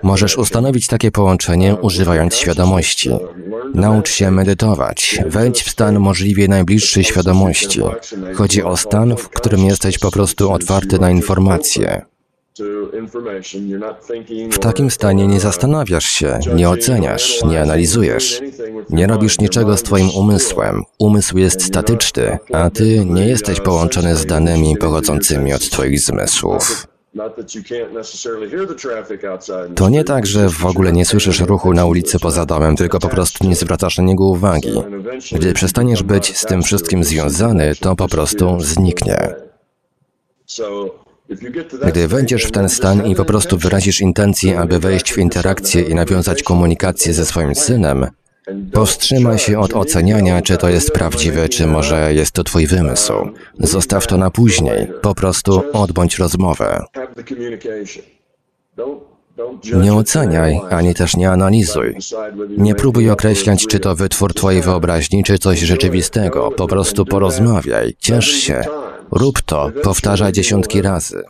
Możesz 0.03 0.37
ustanowić 0.37 0.87
takie 0.87 1.11
połączenie 1.11 1.75
używając 1.75 2.35
świadomości. 2.35 3.09
Naucz 3.73 4.09
się 4.09 4.31
medytować. 4.31 5.19
Wejdź 5.27 5.63
w 5.63 5.69
stan 5.69 5.99
możliwie 5.99 6.47
najbliższy 6.47 7.03
świadomości. 7.03 7.81
Chodzi 8.35 8.63
o 8.63 8.77
stan, 8.77 9.17
w 9.17 9.29
którym 9.29 9.65
jesteś 9.65 9.99
po 9.99 10.11
prostu 10.11 10.51
otwarty 10.51 10.99
na 10.99 11.11
informacje. 11.11 12.01
W 14.51 14.59
takim 14.59 14.91
stanie 14.91 15.27
nie 15.27 15.39
zastanawiasz 15.39 16.05
się, 16.05 16.39
nie 16.55 16.69
oceniasz, 16.69 17.43
nie 17.43 17.61
analizujesz. 17.61 18.41
Nie 18.89 19.07
robisz 19.07 19.39
niczego 19.39 19.77
z 19.77 19.83
Twoim 19.83 20.09
umysłem. 20.09 20.83
Umysł 20.99 21.37
jest 21.37 21.63
statyczny, 21.63 22.37
a 22.53 22.69
Ty 22.69 23.05
nie 23.05 23.27
jesteś 23.27 23.59
połączony 23.59 24.15
z 24.15 24.25
danymi 24.25 24.77
pochodzącymi 24.77 25.53
od 25.53 25.69
Twoich 25.69 25.99
zmysłów. 25.99 26.92
To 29.75 29.89
nie 29.89 30.03
tak, 30.03 30.25
że 30.25 30.49
w 30.49 30.65
ogóle 30.65 30.91
nie 30.91 31.05
słyszysz 31.05 31.39
ruchu 31.39 31.73
na 31.73 31.85
ulicy 31.85 32.19
poza 32.19 32.45
domem, 32.45 32.75
tylko 32.75 32.99
po 32.99 33.09
prostu 33.09 33.47
nie 33.47 33.55
zwracasz 33.55 33.97
na 33.97 34.03
niego 34.03 34.25
uwagi. 34.25 34.71
Gdy 35.31 35.53
przestaniesz 35.53 36.03
być 36.03 36.37
z 36.37 36.45
tym 36.45 36.63
wszystkim 36.63 37.03
związany, 37.03 37.75
to 37.75 37.95
po 37.95 38.07
prostu 38.07 38.59
zniknie. 38.59 39.35
Gdy 41.87 42.07
wejdziesz 42.07 42.45
w 42.45 42.51
ten 42.51 42.69
stan 42.69 43.05
i 43.05 43.15
po 43.15 43.25
prostu 43.25 43.57
wyrazisz 43.57 44.01
intencję, 44.01 44.59
aby 44.59 44.79
wejść 44.79 45.13
w 45.13 45.17
interakcję 45.17 45.81
i 45.81 45.95
nawiązać 45.95 46.43
komunikację 46.43 47.13
ze 47.13 47.25
swoim 47.25 47.55
synem, 47.55 48.07
Powstrzymaj 48.73 49.39
się 49.39 49.59
od 49.59 49.73
oceniania, 49.73 50.41
czy 50.41 50.57
to 50.57 50.69
jest 50.69 50.91
prawdziwe, 50.91 51.49
czy 51.49 51.67
może 51.67 52.13
jest 52.13 52.31
to 52.31 52.43
twój 52.43 52.67
wymysł. 52.67 53.13
Zostaw 53.59 54.07
to 54.07 54.17
na 54.17 54.31
później. 54.31 54.87
Po 55.01 55.15
prostu 55.15 55.63
odbądź 55.73 56.19
rozmowę. 56.19 56.85
Nie 59.81 59.93
oceniaj, 59.93 60.59
ani 60.69 60.93
też 60.93 61.17
nie 61.17 61.31
analizuj. 61.31 61.97
Nie 62.57 62.75
próbuj 62.75 63.09
określać, 63.09 63.67
czy 63.67 63.79
to 63.79 63.95
wytwór 63.95 64.33
twojej 64.33 64.61
wyobraźni, 64.61 65.23
czy 65.23 65.37
coś 65.37 65.59
rzeczywistego. 65.59 66.51
Po 66.51 66.67
prostu 66.67 67.05
porozmawiaj, 67.05 67.95
ciesz 67.99 68.31
się. 68.31 68.61
Rób 69.11 69.41
to, 69.41 69.71
powtarzaj 69.83 70.31
dziesiątki 70.31 70.81
razy. 70.81 71.23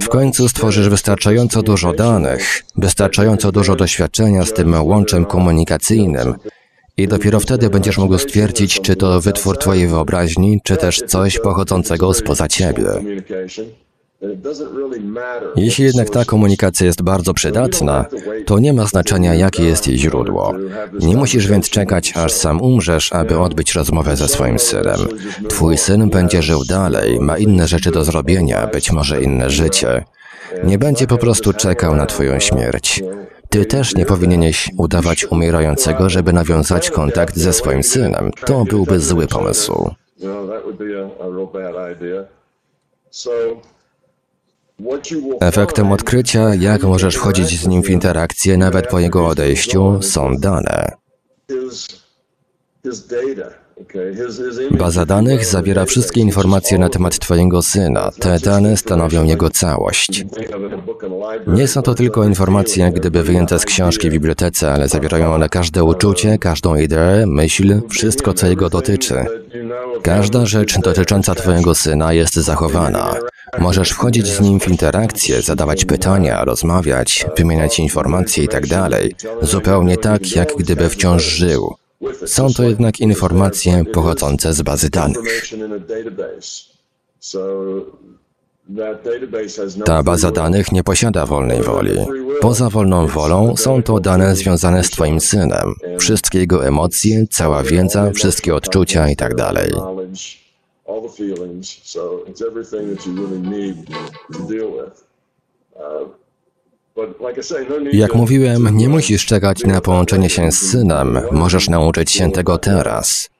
W 0.00 0.08
końcu 0.08 0.48
stworzysz 0.48 0.88
wystarczająco 0.88 1.62
dużo 1.62 1.92
danych, 1.92 2.64
wystarczająco 2.76 3.52
dużo 3.52 3.76
doświadczenia 3.76 4.44
z 4.44 4.52
tym 4.52 4.74
łączem 4.86 5.24
komunikacyjnym 5.24 6.34
i 6.96 7.08
dopiero 7.08 7.40
wtedy 7.40 7.70
będziesz 7.70 7.98
mógł 7.98 8.18
stwierdzić, 8.18 8.80
czy 8.80 8.96
to 8.96 9.20
wytwór 9.20 9.58
Twojej 9.58 9.88
wyobraźni, 9.88 10.60
czy 10.64 10.76
też 10.76 11.02
coś 11.06 11.38
pochodzącego 11.38 12.14
spoza 12.14 12.48
Ciebie. 12.48 12.84
Jeśli 15.56 15.84
jednak 15.84 16.10
ta 16.10 16.24
komunikacja 16.24 16.86
jest 16.86 17.02
bardzo 17.02 17.34
przydatna, 17.34 18.04
to 18.46 18.58
nie 18.58 18.72
ma 18.72 18.86
znaczenia, 18.86 19.34
jakie 19.34 19.64
jest 19.64 19.88
jej 19.88 19.98
źródło. 19.98 20.54
Nie 21.00 21.16
musisz 21.16 21.46
więc 21.46 21.70
czekać, 21.70 22.12
aż 22.16 22.32
sam 22.32 22.62
umrzesz, 22.62 23.12
aby 23.12 23.38
odbyć 23.38 23.74
rozmowę 23.74 24.16
ze 24.16 24.28
swoim 24.28 24.58
synem. 24.58 24.98
Twój 25.48 25.78
syn 25.78 26.10
będzie 26.10 26.42
żył 26.42 26.64
dalej, 26.64 27.20
ma 27.20 27.38
inne 27.38 27.68
rzeczy 27.68 27.90
do 27.90 28.04
zrobienia, 28.04 28.66
być 28.66 28.92
może 28.92 29.22
inne 29.22 29.50
życie. 29.50 30.04
Nie 30.64 30.78
będzie 30.78 31.06
po 31.06 31.18
prostu 31.18 31.52
czekał 31.52 31.96
na 31.96 32.06
Twoją 32.06 32.40
śmierć. 32.40 33.02
Ty 33.48 33.64
też 33.64 33.94
nie 33.94 34.06
powinieneś 34.06 34.70
udawać 34.78 35.24
umierającego, 35.24 36.10
żeby 36.10 36.32
nawiązać 36.32 36.90
kontakt 36.90 37.36
ze 37.36 37.52
swoim 37.52 37.82
synem. 37.82 38.30
To 38.46 38.64
byłby 38.64 39.00
zły 39.00 39.26
pomysł. 39.26 39.90
Efektem 45.40 45.92
odkrycia, 45.92 46.54
jak 46.54 46.82
możesz 46.82 47.16
wchodzić 47.16 47.60
z 47.60 47.66
nim 47.66 47.82
w 47.82 47.90
interakcję 47.90 48.56
nawet 48.56 48.86
po 48.86 48.98
jego 49.00 49.26
odejściu, 49.26 50.02
są 50.02 50.36
dane. 50.36 50.92
Baza 54.70 55.06
danych 55.06 55.44
zawiera 55.44 55.84
wszystkie 55.84 56.20
informacje 56.20 56.78
na 56.78 56.88
temat 56.88 57.18
Twojego 57.18 57.62
syna. 57.62 58.10
Te 58.20 58.38
dane 58.38 58.76
stanowią 58.76 59.24
jego 59.24 59.50
całość. 59.50 60.24
Nie 61.46 61.68
są 61.68 61.82
to 61.82 61.94
tylko 61.94 62.24
informacje, 62.24 62.84
jak 62.84 62.94
gdyby 62.94 63.22
wyjęte 63.22 63.58
z 63.58 63.64
książki 63.64 64.10
w 64.10 64.12
bibliotece, 64.12 64.72
ale 64.72 64.88
zawierają 64.88 65.34
one 65.34 65.48
każde 65.48 65.84
uczucie, 65.84 66.38
każdą 66.38 66.76
ideę, 66.76 67.26
myśl, 67.26 67.80
wszystko, 67.90 68.34
co 68.34 68.46
jego 68.46 68.70
dotyczy. 68.70 69.24
Każda 70.02 70.46
rzecz 70.46 70.78
dotycząca 70.78 71.34
Twojego 71.34 71.74
syna 71.74 72.12
jest 72.12 72.34
zachowana. 72.34 73.14
Możesz 73.58 73.90
wchodzić 73.90 74.26
z 74.26 74.40
nim 74.40 74.60
w 74.60 74.68
interakcję, 74.68 75.42
zadawać 75.42 75.84
pytania, 75.84 76.44
rozmawiać, 76.44 77.26
wymieniać 77.36 77.78
informacje 77.78 78.42
itd., 78.42 78.88
tak 78.90 79.00
zupełnie 79.42 79.96
tak, 79.96 80.36
jak 80.36 80.56
gdyby 80.58 80.88
wciąż 80.88 81.22
żył. 81.22 81.74
Są 82.26 82.52
to 82.52 82.62
jednak 82.62 83.00
informacje 83.00 83.84
pochodzące 83.84 84.54
z 84.54 84.62
bazy 84.62 84.90
danych. 84.90 85.46
Ta 89.84 90.02
baza 90.02 90.30
danych 90.30 90.72
nie 90.72 90.84
posiada 90.84 91.26
wolnej 91.26 91.62
woli. 91.62 91.98
Poza 92.40 92.70
wolną 92.70 93.06
wolą 93.06 93.56
są 93.56 93.82
to 93.82 94.00
dane 94.00 94.36
związane 94.36 94.84
z 94.84 94.90
Twoim 94.90 95.20
synem. 95.20 95.74
Wszystkie 95.98 96.38
jego 96.38 96.66
emocje, 96.66 97.26
cała 97.30 97.62
wiedza, 97.62 98.10
wszystkie 98.10 98.54
odczucia 98.54 99.08
itd. 99.08 99.36
Tak 99.44 99.64
Jak 107.92 108.14
mówiłem, 108.14 108.76
nie 108.76 108.88
musisz 108.88 109.26
czekać 109.26 109.64
na 109.64 109.80
połączenie 109.80 110.30
się 110.30 110.52
z 110.52 110.70
synem, 110.70 111.20
możesz 111.32 111.68
nauczyć 111.68 112.12
się 112.12 112.32
tego 112.32 112.58
teraz. 112.58 113.33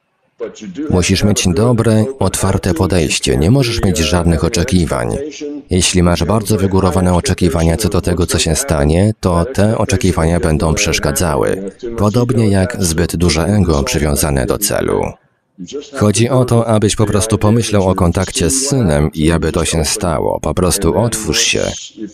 Musisz 0.91 1.25
mieć 1.25 1.49
dobre, 1.55 2.05
otwarte 2.19 2.75
podejście, 2.75 3.37
nie 3.37 3.51
możesz 3.51 3.83
mieć 3.83 3.99
żadnych 3.99 4.45
oczekiwań. 4.45 5.17
Jeśli 5.71 6.03
masz 6.03 6.25
bardzo 6.25 6.57
wygórowane 6.57 7.15
oczekiwania 7.15 7.77
co 7.77 7.89
do 7.89 8.01
tego, 8.01 8.27
co 8.27 8.39
się 8.39 8.57
stanie, 8.57 9.15
to 9.21 9.45
te 9.45 9.79
oczekiwania 9.79 10.41
będą 10.41 10.75
przeszkadzały, 10.75 11.71
podobnie 11.97 12.49
jak 12.49 12.77
zbyt 12.81 13.17
duże 13.17 13.43
ego 13.43 13.83
przywiązane 13.83 14.47
do 14.47 14.59
celu. 14.59 15.03
Chodzi 15.97 16.29
o 16.29 16.45
to, 16.45 16.67
abyś 16.67 16.97
po 16.97 17.07
prostu 17.07 17.39
pomyślał 17.39 17.89
o 17.89 17.95
kontakcie 17.95 18.51
z 18.51 18.69
synem 18.69 19.11
i 19.15 19.31
aby 19.31 19.53
to 19.53 19.65
się 19.65 19.85
stało. 19.85 20.41
Po 20.41 20.55
prostu 20.55 20.99
otwórz 20.99 21.41
się. 21.41 21.63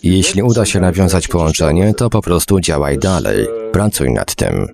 Jeśli 0.02 0.42
uda 0.42 0.64
się 0.64 0.80
nawiązać 0.80 1.28
połączenie, 1.28 1.94
to 1.94 2.10
po 2.10 2.22
prostu 2.22 2.60
działaj 2.60 2.98
dalej. 2.98 3.46
Pracuj 3.72 4.12
nad 4.12 4.34
tym. 4.34 4.66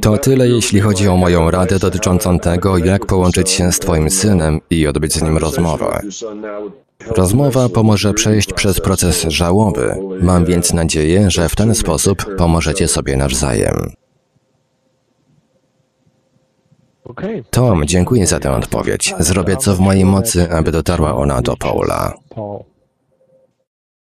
To 0.00 0.18
tyle, 0.18 0.48
jeśli 0.48 0.80
chodzi 0.80 1.08
o 1.08 1.16
moją 1.16 1.50
radę 1.50 1.78
dotyczącą 1.78 2.38
tego, 2.38 2.78
jak 2.78 3.06
połączyć 3.06 3.50
się 3.50 3.72
z 3.72 3.78
Twoim 3.78 4.10
synem 4.10 4.60
i 4.70 4.86
odbyć 4.86 5.12
z 5.12 5.22
nim 5.22 5.38
rozmowę. 5.38 6.00
Rozmowa 7.06 7.68
pomoże 7.68 8.14
przejść 8.14 8.52
przez 8.52 8.80
proces 8.80 9.22
żałoby. 9.22 9.94
Mam 10.20 10.44
więc 10.44 10.72
nadzieję, 10.72 11.30
że 11.30 11.48
w 11.48 11.56
ten 11.56 11.74
sposób 11.74 12.36
pomożecie 12.36 12.88
sobie 12.88 13.16
nawzajem. 13.16 13.92
Tom, 17.50 17.86
dziękuję 17.86 18.26
za 18.26 18.40
tę 18.40 18.52
odpowiedź. 18.52 19.14
Zrobię 19.18 19.56
co 19.56 19.74
w 19.74 19.80
mojej 19.80 20.04
mocy, 20.04 20.50
aby 20.50 20.72
dotarła 20.72 21.14
ona 21.16 21.42
do 21.42 21.56
Paula. 21.56 22.14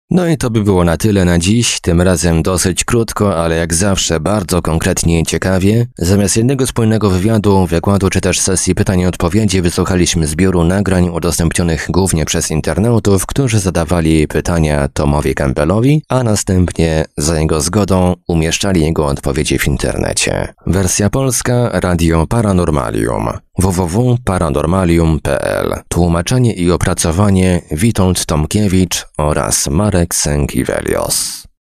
No 0.10 0.28
i 0.28 0.38
to 0.38 0.50
by 0.50 0.64
było 0.64 0.84
na 0.84 0.98
tyle 0.98 1.26
na 1.26 1.40
dziś, 1.40 1.82
tym 1.82 2.02
razem 2.02 2.44
dosyć 2.44 2.84
krótko, 2.84 3.44
ale 3.44 3.56
jak 3.56 3.74
zawsze 3.74 4.20
bardzo 4.20 4.62
konkretnie 4.62 5.20
i 5.20 5.26
ciekawie. 5.26 5.88
Zamiast 5.98 6.38
jednego 6.38 6.68
spójnego 6.68 7.10
wywiadu, 7.10 7.66
wykładu 7.66 8.10
czy 8.10 8.22
też 8.22 8.40
sesji 8.40 8.76
pytań 8.76 9.00
i 9.00 9.06
odpowiedzi 9.06 9.62
wysłuchaliśmy 9.62 10.28
zbioru 10.28 10.64
nagrań 10.64 11.10
udostępnionych 11.10 11.88
głównie 11.90 12.26
przez 12.26 12.52
internautów, 12.52 13.26
którzy 13.26 13.60
zadawali 13.60 14.28
pytania 14.28 14.88
Tomowi 14.94 15.36
Campbellowi, 15.36 16.02
a 16.10 16.24
następnie 16.24 17.06
za 17.18 17.40
jego 17.40 17.62
zgodą 17.62 18.14
umieszczali 18.28 18.82
jego 18.82 19.06
odpowiedzi 19.08 19.60
w 19.60 19.68
internecie. 19.68 20.54
Wersja 20.68 21.10
polska 21.10 21.70
Radio 21.74 22.28
Paranormalium 22.28 23.45
www.paranormalium.pl 23.58 25.76
Tłumaczenie 25.90 26.54
i 26.54 26.72
opracowanie 26.72 27.62
Witold 27.72 28.26
Tomkiewicz 28.26 29.06
oraz 29.18 29.68
Marek 29.68 30.16
Sękiewelios. 30.16 31.45